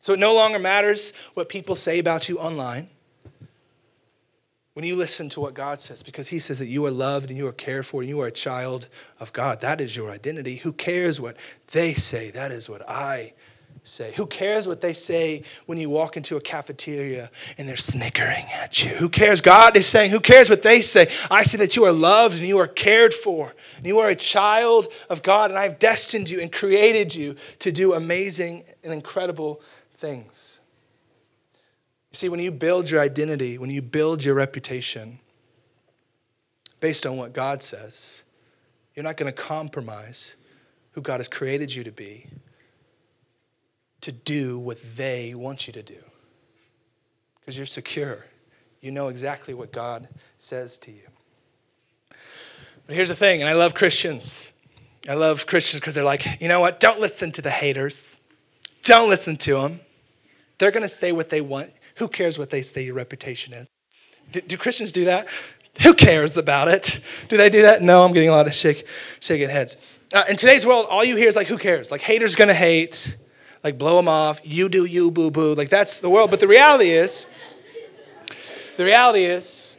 So 0.00 0.14
it 0.14 0.18
no 0.18 0.34
longer 0.34 0.58
matters 0.58 1.12
what 1.34 1.48
people 1.48 1.76
say 1.76 1.98
about 1.98 2.28
you 2.28 2.38
online 2.38 2.88
when 4.74 4.84
you 4.84 4.96
listen 4.96 5.28
to 5.28 5.40
what 5.40 5.52
God 5.52 5.80
says, 5.80 6.02
because 6.02 6.28
He 6.28 6.38
says 6.38 6.58
that 6.58 6.68
you 6.68 6.86
are 6.86 6.90
loved 6.90 7.28
and 7.28 7.36
you 7.36 7.46
are 7.46 7.52
cared 7.52 7.84
for 7.86 8.00
and 8.00 8.08
you 8.08 8.20
are 8.20 8.28
a 8.28 8.32
child 8.32 8.88
of 9.18 9.32
God. 9.32 9.60
That 9.60 9.80
is 9.80 9.94
your 9.94 10.10
identity. 10.10 10.56
Who 10.56 10.72
cares 10.72 11.20
what 11.20 11.36
they 11.72 11.92
say? 11.92 12.30
That 12.30 12.50
is 12.50 12.68
what 12.68 12.88
I 12.88 13.34
say. 13.82 14.12
Who 14.16 14.26
cares 14.26 14.68
what 14.68 14.80
they 14.80 14.92
say 14.92 15.42
when 15.66 15.78
you 15.78 15.90
walk 15.90 16.16
into 16.16 16.36
a 16.36 16.40
cafeteria 16.40 17.30
and 17.58 17.68
they're 17.68 17.76
snickering 17.76 18.46
at 18.54 18.82
you? 18.82 18.90
Who 18.90 19.08
cares? 19.08 19.40
God 19.40 19.76
is 19.76 19.86
saying, 19.86 20.12
Who 20.12 20.20
cares 20.20 20.48
what 20.48 20.62
they 20.62 20.82
say? 20.82 21.10
I 21.30 21.42
say 21.42 21.58
that 21.58 21.76
you 21.76 21.84
are 21.84 21.92
loved 21.92 22.38
and 22.38 22.46
you 22.46 22.58
are 22.58 22.68
cared 22.68 23.12
for 23.12 23.54
and 23.76 23.86
you 23.86 23.98
are 23.98 24.08
a 24.08 24.16
child 24.16 24.88
of 25.08 25.22
God 25.22 25.50
and 25.50 25.58
I've 25.58 25.78
destined 25.78 26.30
you 26.30 26.40
and 26.40 26.52
created 26.52 27.14
you 27.14 27.36
to 27.58 27.72
do 27.72 27.94
amazing 27.94 28.64
and 28.84 28.92
incredible 28.92 29.60
things. 30.00 30.60
You 32.10 32.16
see, 32.16 32.28
when 32.28 32.40
you 32.40 32.50
build 32.50 32.90
your 32.90 33.00
identity, 33.00 33.58
when 33.58 33.70
you 33.70 33.82
build 33.82 34.24
your 34.24 34.34
reputation 34.34 35.20
based 36.80 37.06
on 37.06 37.16
what 37.16 37.32
God 37.32 37.62
says, 37.62 38.24
you're 38.94 39.04
not 39.04 39.16
going 39.16 39.32
to 39.32 39.38
compromise 39.38 40.36
who 40.92 41.02
God 41.02 41.20
has 41.20 41.28
created 41.28 41.72
you 41.74 41.84
to 41.84 41.92
be 41.92 42.26
to 44.00 44.10
do 44.10 44.58
what 44.58 44.78
they 44.96 45.34
want 45.34 45.66
you 45.66 45.72
to 45.74 45.82
do. 45.82 45.98
Because 47.38 47.56
you're 47.56 47.66
secure. 47.66 48.26
You 48.80 48.90
know 48.90 49.08
exactly 49.08 49.52
what 49.52 49.72
God 49.72 50.08
says 50.38 50.78
to 50.78 50.90
you. 50.90 51.06
But 52.86 52.96
here's 52.96 53.10
the 53.10 53.14
thing, 53.14 53.40
and 53.40 53.48
I 53.48 53.52
love 53.52 53.74
Christians. 53.74 54.50
I 55.08 55.14
love 55.14 55.46
Christians 55.46 55.80
because 55.80 55.94
they're 55.94 56.02
like, 56.02 56.40
you 56.40 56.48
know 56.48 56.60
what? 56.60 56.80
Don't 56.80 56.98
listen 56.98 57.30
to 57.32 57.42
the 57.42 57.50
haters. 57.50 58.16
Don't 58.82 59.08
listen 59.08 59.36
to 59.36 59.54
them. 59.54 59.80
They're 60.60 60.70
going 60.70 60.82
to 60.82 60.88
say 60.88 61.10
what 61.10 61.30
they 61.30 61.40
want. 61.40 61.70
Who 61.96 62.06
cares 62.06 62.38
what 62.38 62.50
they 62.50 62.60
say 62.60 62.84
your 62.84 62.94
reputation 62.94 63.54
is? 63.54 63.66
Do, 64.30 64.42
do, 64.42 64.58
Christians 64.58 64.92
do 64.92 65.06
that? 65.06 65.26
Who 65.82 65.94
cares 65.94 66.36
about 66.36 66.68
it? 66.68 67.00
Do 67.28 67.38
they 67.38 67.48
do 67.48 67.62
that? 67.62 67.80
No, 67.80 68.04
I'm 68.04 68.12
getting 68.12 68.28
a 68.28 68.32
lot 68.32 68.46
of 68.46 68.52
shake, 68.52 68.86
shaking 69.20 69.48
heads. 69.48 69.78
Uh, 70.12 70.24
in 70.28 70.36
today's 70.36 70.66
world, 70.66 70.86
all 70.90 71.02
you 71.02 71.16
hear 71.16 71.28
is 71.28 71.34
like, 71.34 71.46
who 71.46 71.56
cares? 71.56 71.90
Like, 71.90 72.02
haters 72.02 72.36
gonna 72.36 72.52
hate, 72.52 73.16
like, 73.64 73.78
blow 73.78 73.96
them 73.96 74.06
off, 74.06 74.42
you 74.44 74.68
do 74.68 74.84
you, 74.84 75.10
boo 75.10 75.30
boo. 75.30 75.54
Like, 75.54 75.70
that's 75.70 75.98
the 75.98 76.10
world. 76.10 76.30
But 76.30 76.40
the 76.40 76.48
reality 76.48 76.90
is, 76.90 77.26
the 78.76 78.84
reality 78.84 79.24
is, 79.24 79.78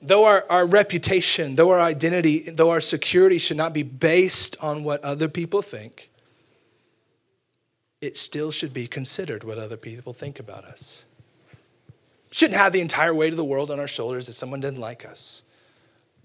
though 0.00 0.24
our, 0.24 0.46
our 0.48 0.64
reputation, 0.64 1.56
though 1.56 1.70
our 1.70 1.80
identity, 1.80 2.48
though 2.48 2.70
our 2.70 2.80
security 2.80 3.36
should 3.36 3.58
not 3.58 3.74
be 3.74 3.82
based 3.82 4.56
on 4.62 4.82
what 4.82 5.04
other 5.04 5.28
people 5.28 5.60
think, 5.60 6.10
it 8.04 8.18
still 8.18 8.50
should 8.50 8.74
be 8.74 8.86
considered 8.86 9.44
what 9.44 9.58
other 9.58 9.78
people 9.78 10.12
think 10.12 10.38
about 10.38 10.64
us. 10.64 11.04
Shouldn't 12.30 12.58
have 12.58 12.72
the 12.72 12.80
entire 12.80 13.14
weight 13.14 13.32
of 13.32 13.36
the 13.36 13.44
world 13.44 13.70
on 13.70 13.80
our 13.80 13.88
shoulders 13.88 14.28
if 14.28 14.34
someone 14.34 14.60
didn't 14.60 14.80
like 14.80 15.06
us. 15.06 15.42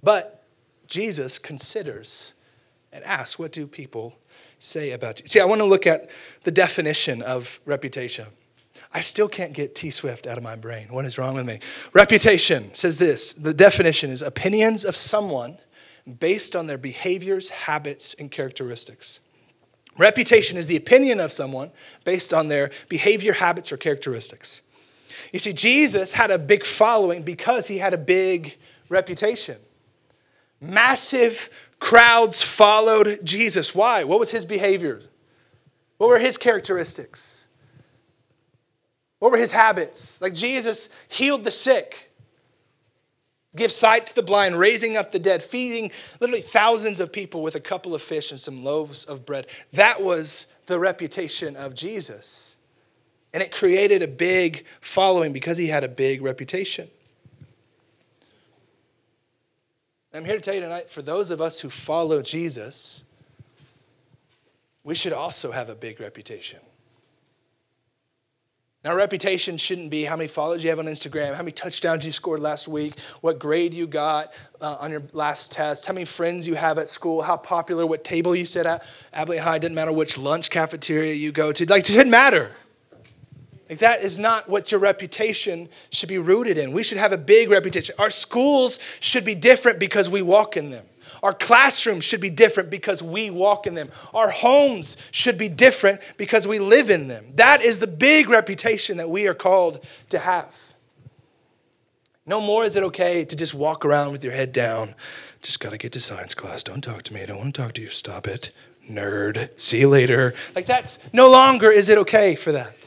But 0.04 0.44
Jesus 0.88 1.40
considers 1.40 2.34
and 2.92 3.04
asks, 3.06 3.40
what 3.40 3.52
do 3.52 3.66
people 3.66 4.18
say 4.58 4.92
about 4.92 5.22
you? 5.22 5.28
See, 5.28 5.40
I 5.40 5.46
want 5.46 5.62
to 5.62 5.66
look 5.66 5.88
at 5.88 6.10
the 6.44 6.52
definition 6.52 7.22
of 7.22 7.62
reputation. 7.66 8.26
I 8.94 9.00
still 9.02 9.30
can't 9.30 9.54
get 9.54 9.76
T 9.76 9.90
Swift 9.92 10.28
out 10.28 10.38
of 10.38 10.44
my 10.44 10.56
brain. 10.56 10.88
What 10.90 11.06
is 11.06 11.18
wrong 11.18 11.36
with 11.36 11.46
me? 11.46 11.60
Reputation 11.94 12.74
says 12.74 12.98
this 12.98 13.34
the 13.34 13.54
definition 13.54 14.10
is 14.10 14.22
opinions 14.22 14.84
of 14.84 14.96
someone 14.96 15.60
based 16.20 16.56
on 16.56 16.68
their 16.68 16.78
behaviors, 16.78 17.50
habits, 17.50 18.16
and 18.16 18.32
characteristics. 18.32 19.20
Reputation 20.00 20.58
is 20.58 20.68
the 20.68 20.78
opinion 20.78 21.20
of 21.20 21.32
someone 21.32 21.72
based 22.06 22.34
on 22.34 22.48
their 22.48 22.72
behavior, 22.88 23.34
habits, 23.34 23.70
or 23.70 23.78
characteristics. 23.78 24.62
You 25.34 25.40
see, 25.40 25.52
Jesus 25.52 26.14
had 26.14 26.32
a 26.32 26.40
big 26.40 26.66
following 26.66 27.22
because 27.22 27.68
he 27.68 27.80
had 27.80 27.94
a 27.94 27.98
big 27.98 28.58
reputation. 28.88 29.58
Massive 30.62 31.50
crowds 31.80 32.42
followed 32.42 33.20
Jesus. 33.26 33.76
Why? 33.76 34.06
What 34.06 34.22
was 34.22 34.32
his 34.32 34.46
behavior? 34.46 35.02
What 35.98 36.10
were 36.10 36.20
his 36.20 36.38
characteristics? 36.38 37.48
What 39.20 39.32
were 39.32 39.38
his 39.38 39.52
habits? 39.52 40.22
Like 40.22 40.34
Jesus 40.34 40.88
healed 41.10 41.44
the 41.44 41.52
sick, 41.52 42.09
give 43.56 43.72
sight 43.72 44.08
to 44.08 44.16
the 44.16 44.22
blind, 44.22 44.60
raising 44.60 44.96
up 44.98 45.12
the 45.12 45.20
dead, 45.20 45.42
feeding 45.42 45.92
literally 46.20 46.42
thousands 46.42 47.00
of 47.00 47.12
people 47.12 47.42
with 47.42 47.56
a 47.56 47.60
couple 47.60 47.96
of 47.96 48.02
fish 48.02 48.32
and 48.32 48.40
some 48.40 48.64
loaves 48.64 49.06
of 49.06 49.26
bread. 49.26 49.48
That 49.74 50.02
was 50.02 50.48
the 50.68 50.80
reputation 50.80 51.56
of 51.56 51.74
Jesus. 51.74 52.58
And 53.34 53.44
it 53.44 53.52
created 53.52 54.02
a 54.02 54.08
big 54.08 54.66
following 54.82 55.34
because 55.34 55.58
he 55.58 55.68
had 55.68 55.84
a 55.84 55.88
big 55.88 56.22
reputation. 56.22 56.90
I'm 60.14 60.26
here 60.26 60.36
to 60.36 60.42
tell 60.42 60.56
you 60.56 60.62
tonight 60.62 60.90
for 60.90 61.02
those 61.02 61.30
of 61.30 61.40
us 61.40 61.60
who 61.60 61.70
follow 61.70 62.22
Jesus, 62.22 63.04
we 64.84 64.96
should 64.96 65.14
also 65.14 65.52
have 65.52 65.70
a 65.70 65.76
big 65.76 66.00
reputation. 66.00 66.60
Now, 68.82 68.96
reputation 68.96 69.58
shouldn't 69.58 69.90
be 69.90 70.06
how 70.06 70.16
many 70.16 70.30
followers 70.30 70.64
you 70.64 70.70
have 70.70 70.80
on 70.80 70.86
Instagram, 70.86 71.34
how 71.34 71.42
many 71.42 71.52
touchdowns 71.52 72.06
you 72.06 72.14
scored 72.14 72.40
last 72.40 72.66
week, 72.66 72.98
what 73.20 73.38
grade 73.38 73.74
you 73.74 73.88
got 73.88 74.32
uh, 74.62 74.78
on 74.80 74.90
your 74.90 75.04
last 75.12 75.52
test, 75.52 75.86
how 75.86 75.92
many 75.92 76.06
friends 76.06 76.48
you 76.48 76.56
have 76.56 76.78
at 76.78 76.88
school, 76.88 77.22
how 77.22 77.36
popular, 77.36 77.86
what 77.86 78.06
table 78.06 78.34
you 78.34 78.46
sit 78.46 78.66
at. 78.66 78.82
Abilene 79.12 79.42
High 79.42 79.58
doesn't 79.58 79.76
matter 79.76 79.92
which 79.92 80.18
lunch 80.18 80.50
cafeteria 80.50 81.14
you 81.14 81.34
go 81.34 81.52
to. 81.52 81.66
Like, 81.66 81.82
it 81.82 81.88
shouldn't 81.88 82.10
matter. 82.10 82.56
Like, 83.70 83.80
that 83.80 84.02
is 84.02 84.18
not 84.18 84.48
what 84.48 84.72
your 84.72 84.80
reputation 84.80 85.68
should 85.90 86.08
be 86.08 86.18
rooted 86.18 86.58
in. 86.58 86.72
We 86.72 86.84
should 86.84 87.00
have 87.00 87.12
a 87.12 87.18
big 87.18 87.50
reputation. 87.50 87.96
Our 88.00 88.10
schools 88.10 88.80
should 89.02 89.26
be 89.26 89.36
different 89.36 89.80
because 89.80 90.10
we 90.10 90.22
walk 90.22 90.56
in 90.56 90.70
them. 90.70 90.86
Our 91.24 91.34
classrooms 91.34 92.04
should 92.04 92.22
be 92.22 92.30
different 92.30 92.70
because 92.70 93.02
we 93.04 93.30
walk 93.30 93.68
in 93.68 93.76
them. 93.76 93.90
Our 94.14 94.30
homes 94.30 94.98
should 95.12 95.38
be 95.38 95.50
different 95.50 96.02
because 96.18 96.48
we 96.48 96.60
live 96.60 96.90
in 96.90 97.08
them. 97.08 97.26
That 97.36 97.62
is 97.62 97.80
the 97.80 97.88
big 97.88 98.30
reputation 98.30 98.98
that 98.98 99.10
we 99.10 99.28
are 99.28 99.34
called 99.34 99.86
to 100.10 100.20
have. 100.20 100.56
No 102.26 102.40
more 102.40 102.64
is 102.64 102.76
it 102.76 102.84
okay 102.84 103.26
to 103.26 103.36
just 103.36 103.56
walk 103.56 103.84
around 103.84 104.12
with 104.12 104.24
your 104.24 104.34
head 104.34 104.52
down. 104.52 104.94
Just 105.42 105.60
got 105.60 105.72
to 105.72 105.78
get 105.78 105.92
to 105.94 106.00
science 106.00 106.36
class. 106.36 106.62
Don't 106.64 106.82
talk 106.82 107.04
to 107.04 107.14
me. 107.14 107.24
I 107.24 107.26
don't 107.26 107.38
want 107.38 107.56
to 107.56 107.62
talk 107.62 107.74
to 107.74 107.82
you. 107.82 107.88
Stop 107.88 108.28
it. 108.28 108.52
Nerd. 108.90 109.50
See 109.60 109.80
you 109.80 109.90
later. 109.90 110.34
Like 110.56 110.66
that's 110.66 111.00
no 111.14 111.30
longer 111.30 111.72
is 111.72 111.90
it 111.90 111.98
okay 112.00 112.36
for 112.36 112.52
that. 112.52 112.79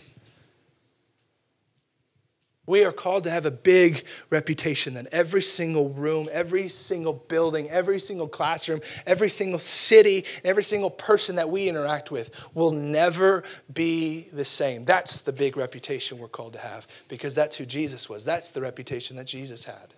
We 2.64 2.84
are 2.84 2.92
called 2.92 3.24
to 3.24 3.30
have 3.30 3.44
a 3.44 3.50
big 3.50 4.04
reputation 4.30 4.94
that 4.94 5.08
every 5.10 5.42
single 5.42 5.88
room, 5.88 6.28
every 6.30 6.68
single 6.68 7.12
building, 7.12 7.68
every 7.68 7.98
single 7.98 8.28
classroom, 8.28 8.80
every 9.04 9.30
single 9.30 9.58
city, 9.58 10.24
every 10.44 10.62
single 10.62 10.90
person 10.90 11.36
that 11.36 11.50
we 11.50 11.68
interact 11.68 12.12
with 12.12 12.30
will 12.54 12.70
never 12.70 13.42
be 13.72 14.28
the 14.32 14.44
same. 14.44 14.84
That's 14.84 15.22
the 15.22 15.32
big 15.32 15.56
reputation 15.56 16.18
we're 16.18 16.28
called 16.28 16.52
to 16.52 16.60
have 16.60 16.86
because 17.08 17.34
that's 17.34 17.56
who 17.56 17.66
Jesus 17.66 18.08
was. 18.08 18.24
That's 18.24 18.50
the 18.50 18.60
reputation 18.60 19.16
that 19.16 19.26
Jesus 19.26 19.64
had. 19.64 19.94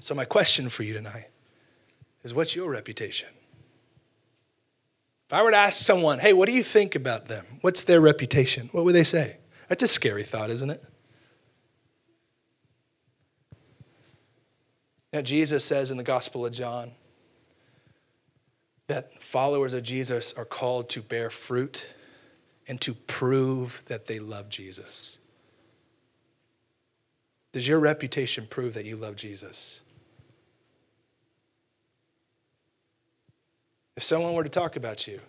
So, 0.00 0.14
my 0.14 0.26
question 0.26 0.68
for 0.68 0.82
you 0.82 0.92
tonight 0.92 1.28
is 2.24 2.34
what's 2.34 2.54
your 2.54 2.70
reputation? 2.70 3.30
If 5.28 5.32
I 5.32 5.42
were 5.42 5.50
to 5.50 5.56
ask 5.56 5.82
someone, 5.82 6.18
hey, 6.18 6.34
what 6.34 6.46
do 6.46 6.52
you 6.52 6.62
think 6.62 6.94
about 6.94 7.28
them? 7.28 7.46
What's 7.62 7.84
their 7.84 8.02
reputation? 8.02 8.68
What 8.72 8.84
would 8.84 8.94
they 8.94 9.02
say? 9.02 9.38
That's 9.68 9.82
a 9.82 9.88
scary 9.88 10.22
thought, 10.22 10.50
isn't 10.50 10.68
it? 10.68 10.84
Jesus 15.24 15.64
says 15.64 15.90
in 15.90 15.96
the 15.96 16.02
Gospel 16.02 16.44
of 16.44 16.52
John 16.52 16.92
that 18.86 19.22
followers 19.22 19.74
of 19.74 19.82
Jesus 19.82 20.32
are 20.34 20.44
called 20.44 20.88
to 20.90 21.02
bear 21.02 21.30
fruit 21.30 21.88
and 22.68 22.80
to 22.80 22.94
prove 22.94 23.82
that 23.86 24.06
they 24.06 24.18
love 24.18 24.48
Jesus. 24.48 25.18
Does 27.52 27.66
your 27.66 27.80
reputation 27.80 28.46
prove 28.48 28.74
that 28.74 28.84
you 28.84 28.96
love 28.96 29.16
Jesus? 29.16 29.80
If 33.96 34.02
someone 34.02 34.34
were 34.34 34.44
to 34.44 34.50
talk 34.50 34.76
about 34.76 35.06
you, 35.06 35.20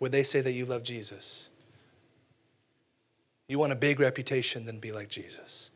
would 0.00 0.12
they 0.12 0.22
say 0.22 0.40
that 0.40 0.52
you 0.52 0.64
love 0.64 0.82
Jesus? 0.82 1.48
You 3.48 3.58
want 3.58 3.72
a 3.72 3.76
big 3.76 4.00
reputation, 4.00 4.64
then 4.64 4.78
be 4.78 4.92
like 4.92 5.08
Jesus 5.08 5.70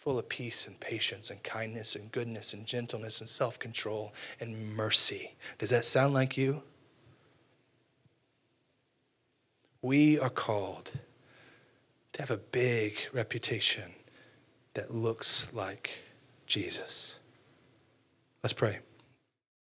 full 0.00 0.18
of 0.18 0.28
peace 0.28 0.66
and 0.66 0.80
patience 0.80 1.30
and 1.30 1.42
kindness 1.42 1.94
and 1.94 2.10
goodness 2.10 2.54
and 2.54 2.66
gentleness 2.66 3.20
and 3.20 3.28
self 3.28 3.58
control 3.58 4.12
and 4.40 4.74
mercy. 4.74 5.36
Does 5.58 5.70
that 5.70 5.84
sound 5.84 6.14
like 6.14 6.36
you? 6.36 6.62
We 9.82 10.18
are 10.18 10.30
called 10.30 10.92
to 12.14 12.22
have 12.22 12.30
a 12.30 12.36
big 12.38 12.98
reputation 13.12 13.92
that 14.74 14.94
looks 14.94 15.52
like 15.52 16.02
Jesus. 16.46 17.18
Let's 18.42 18.52
pray. 18.52 18.80